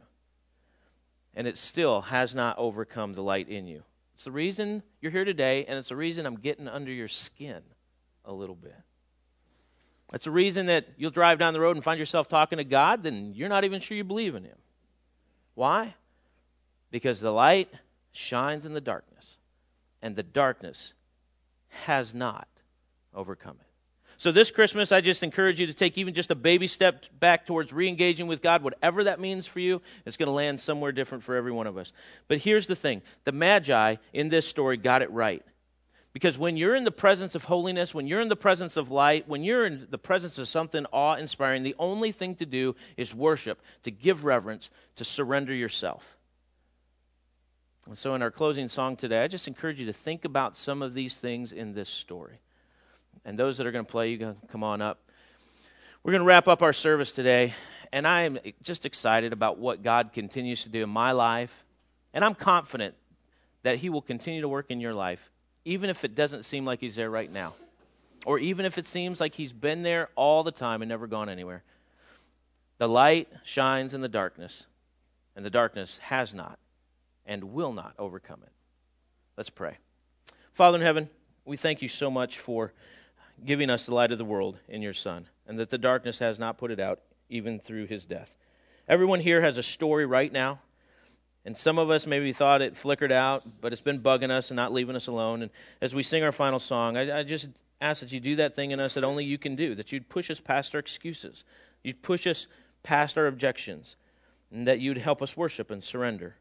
And 1.34 1.48
it 1.48 1.58
still 1.58 2.02
has 2.02 2.36
not 2.36 2.58
overcome 2.58 3.14
the 3.14 3.24
light 3.24 3.50
in 3.50 3.68
you. 3.68 3.84
It's 4.16 4.24
the 4.24 4.32
reason 4.32 4.84
you're 5.02 5.12
here 5.12 5.26
today, 5.26 5.66
and 5.66 5.78
it's 5.78 5.90
the 5.90 5.96
reason 5.96 6.26
I'm 6.26 6.38
getting 6.38 6.68
under 6.68 6.92
your 6.92 7.08
skin 7.08 7.62
a 8.28 8.34
little 8.34 8.56
bit. 8.56 8.76
That's 10.12 10.26
the 10.26 10.32
reason 10.32 10.68
that 10.68 10.88
you'll 10.98 11.12
drive 11.12 11.40
down 11.40 11.54
the 11.54 11.60
road 11.60 11.76
and 11.76 11.84
find 11.84 12.00
yourself 12.00 12.28
talking 12.28 12.60
to 12.60 12.64
God, 12.64 13.04
then 13.04 13.34
you're 13.34 13.50
not 13.50 13.64
even 13.64 13.82
sure 13.82 13.98
you 13.98 14.04
believe 14.04 14.36
in 14.36 14.44
Him. 14.44 14.58
Why? 15.56 15.96
Because 16.92 17.20
the 17.20 17.32
light 17.32 17.70
shines 18.12 18.66
in 18.66 18.74
the 18.74 18.82
darkness, 18.82 19.38
and 20.02 20.16
the 20.16 20.24
darkness 20.24 20.94
has 21.86 22.14
not 22.14 22.48
overcome 23.14 23.58
it. 23.60 23.68
So 24.20 24.32
this 24.32 24.50
Christmas, 24.50 24.92
I 24.92 25.02
just 25.02 25.22
encourage 25.22 25.60
you 25.60 25.68
to 25.68 25.74
take 25.74 25.98
even 25.98 26.14
just 26.14 26.32
a 26.32 26.36
baby 26.36 26.66
step 26.68 27.06
back 27.20 27.46
towards 27.46 27.72
re 27.72 27.88
engaging 27.88 28.26
with 28.26 28.42
God, 28.42 28.64
whatever 28.64 29.04
that 29.04 29.20
means 29.20 29.46
for 29.46 29.60
you. 29.60 29.82
It's 30.06 30.18
going 30.18 30.28
to 30.28 30.34
land 30.34 30.60
somewhere 30.60 30.92
different 30.92 31.24
for 31.24 31.36
every 31.36 31.52
one 31.52 31.68
of 31.68 31.78
us. 31.78 31.92
But 32.28 32.40
here's 32.40 32.66
the 32.66 32.76
thing 32.76 33.04
the 33.26 33.32
Magi 33.32 33.98
in 34.14 34.30
this 34.30 34.48
story 34.48 34.78
got 34.78 35.04
it 35.04 35.12
right. 35.12 35.44
Because 36.18 36.40
when 36.40 36.58
you're 36.58 36.74
in 36.74 36.84
the 36.84 36.90
presence 36.90 37.36
of 37.36 37.44
holiness, 37.44 37.94
when 37.94 38.08
you're 38.08 38.22
in 38.22 38.28
the 38.28 38.36
presence 38.36 38.76
of 38.76 38.90
light, 38.90 39.28
when 39.28 39.44
you're 39.44 39.68
in 39.68 39.86
the 39.92 40.00
presence 40.00 40.40
of 40.40 40.48
something 40.48 40.88
awe 40.92 41.14
inspiring, 41.14 41.62
the 41.62 41.76
only 41.78 42.12
thing 42.12 42.34
to 42.38 42.46
do 42.48 42.76
is 42.98 43.14
worship, 43.14 43.62
to 43.84 43.92
give 43.92 44.26
reverence, 44.26 44.72
to 44.96 45.06
surrender 45.06 45.54
yourself. 45.54 46.18
And 47.86 47.96
so, 47.96 48.16
in 48.16 48.24
our 48.24 48.32
closing 48.32 48.68
song 48.68 48.96
today, 48.96 49.24
I 49.24 49.28
just 49.28 49.48
encourage 49.48 49.80
you 49.80 49.86
to 49.86 49.94
think 49.94 50.26
about 50.26 50.58
some 50.58 50.82
of 50.82 50.96
these 50.96 51.16
things 51.20 51.52
in 51.52 51.76
this 51.76 51.88
story. 51.88 52.40
And 53.24 53.38
those 53.38 53.60
that 53.60 53.68
are 53.68 53.72
going 53.72 53.86
to 53.86 53.92
play, 53.92 54.10
you 54.10 54.18
can 54.18 54.38
come 54.52 54.64
on 54.64 54.82
up. 54.82 54.98
We're 56.02 56.14
going 56.14 56.24
to 56.24 56.28
wrap 56.28 56.48
up 56.48 56.64
our 56.64 56.74
service 56.74 57.12
today, 57.12 57.54
and 57.94 58.08
I 58.08 58.24
am 58.24 58.40
just 58.64 58.88
excited 58.88 59.34
about 59.34 59.60
what 59.60 59.84
God 59.84 60.14
continues 60.14 60.64
to 60.64 60.70
do 60.70 60.82
in 60.82 60.90
my 60.90 61.12
life. 61.12 61.64
And 62.12 62.26
I'm 62.26 62.34
confident 62.34 62.96
that 63.62 63.78
He 63.78 63.92
will 63.92 64.02
continue 64.02 64.42
to 64.42 64.50
work 64.50 64.72
in 64.72 64.82
your 64.82 64.96
life 64.96 65.30
even 65.68 65.90
if 65.90 66.06
it 66.06 66.16
doesn't 66.16 66.44
seem 66.44 66.64
like 66.64 66.80
he's 66.80 66.96
there 66.96 67.10
right 67.10 67.30
now, 67.30 67.54
or 68.26 68.40
even 68.40 68.66
if 68.66 68.78
it 68.78 68.88
seems 68.88 69.20
like 69.20 69.36
he's 69.36 69.52
been 69.52 69.84
there 69.84 70.08
all 70.16 70.42
the 70.42 70.52
time 70.52 70.82
and 70.82 70.88
never 70.88 71.08
gone 71.08 71.28
anywhere. 71.28 71.62
The 72.78 72.88
light 72.88 73.28
shines 73.44 73.94
in 73.94 74.00
the 74.00 74.08
darkness, 74.08 74.66
and 75.36 75.46
the 75.46 75.50
darkness 75.50 75.98
has 76.04 76.34
not 76.34 76.58
and 77.26 77.52
will 77.52 77.74
not 77.74 77.94
overcome 78.00 78.40
it. 78.44 78.52
Let's 79.36 79.50
pray. 79.50 79.78
Father 80.54 80.78
in 80.78 80.82
heaven, 80.82 81.10
we 81.44 81.58
thank 81.58 81.82
you 81.82 81.90
so 81.90 82.10
much 82.10 82.40
for 82.40 82.72
giving 83.46 83.70
us 83.70 83.86
the 83.86 83.94
light 83.94 84.14
of 84.14 84.18
the 84.18 84.26
world 84.26 84.58
in 84.70 84.82
your 84.82 84.94
Son, 84.94 85.28
and 85.46 85.60
that 85.60 85.70
the 85.70 85.78
darkness 85.78 86.20
has 86.20 86.40
not 86.40 86.58
put 86.58 86.72
it 86.72 86.80
out 86.80 87.02
even 87.30 87.60
through 87.60 87.88
his 87.88 88.06
death. 88.06 88.38
Everyone 88.88 89.20
here 89.20 89.42
has 89.42 89.58
a 89.58 89.64
story 89.64 90.06
right 90.06 90.32
now 90.32 90.60
and 91.48 91.58
some 91.58 91.80
of 91.80 91.90
us 91.90 92.06
maybe 92.06 92.34
thought 92.34 92.62
it 92.62 92.76
flickered 92.76 93.10
out, 93.10 93.62
but 93.62 93.72
it's 93.72 93.82
been 93.82 94.02
bugging 94.02 94.32
us 94.32 94.52
and 94.52 94.58
not 94.58 94.74
leaving 94.74 94.98
us 94.98 95.08
alone. 95.08 95.42
And 95.42 95.50
as 95.82 95.96
we 95.96 96.04
sing 96.04 96.22
our 96.22 96.34
final 96.34 96.60
song, 96.60 96.98
I, 96.98 97.20
I 97.20 97.24
just 97.24 97.48
ask 97.80 98.02
that 98.02 98.12
you 98.12 98.20
do 98.20 98.36
that 98.36 98.54
thing 98.54 98.72
in 98.72 98.82
us 98.82 98.96
that 98.96 99.06
only 99.06 99.24
you 99.24 99.38
can 99.38 99.56
do, 99.56 99.74
that 99.76 99.94
you'd 99.94 100.10
push 100.10 100.30
us 100.30 100.42
past 100.42 100.76
our 100.76 100.80
excuses, 100.80 101.46
you'd 101.86 102.04
push 102.04 102.28
us 102.28 102.48
past 102.84 103.18
our 103.18 103.28
objections, 103.28 103.96
and 104.52 104.68
that 104.68 104.82
you'd 104.82 104.98
help 104.98 105.22
us 105.22 105.38
worship 105.38 105.72
and 105.72 105.82
surrender 105.82 106.36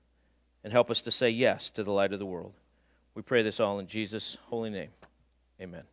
and 0.65 0.73
help 0.73 0.91
us 0.91 1.01
to 1.03 1.13
say 1.13 1.31
yes 1.31 1.71
to 1.71 1.85
the 1.85 1.93
light 1.93 2.13
of 2.13 2.19
the 2.19 2.27
world. 2.27 2.55
We 3.15 3.23
pray 3.23 3.45
this 3.45 3.61
all 3.61 3.79
in 3.79 3.87
Jesus' 3.87 4.37
holy 4.49 4.71
name. 4.71 4.91
Amen. 5.61 5.85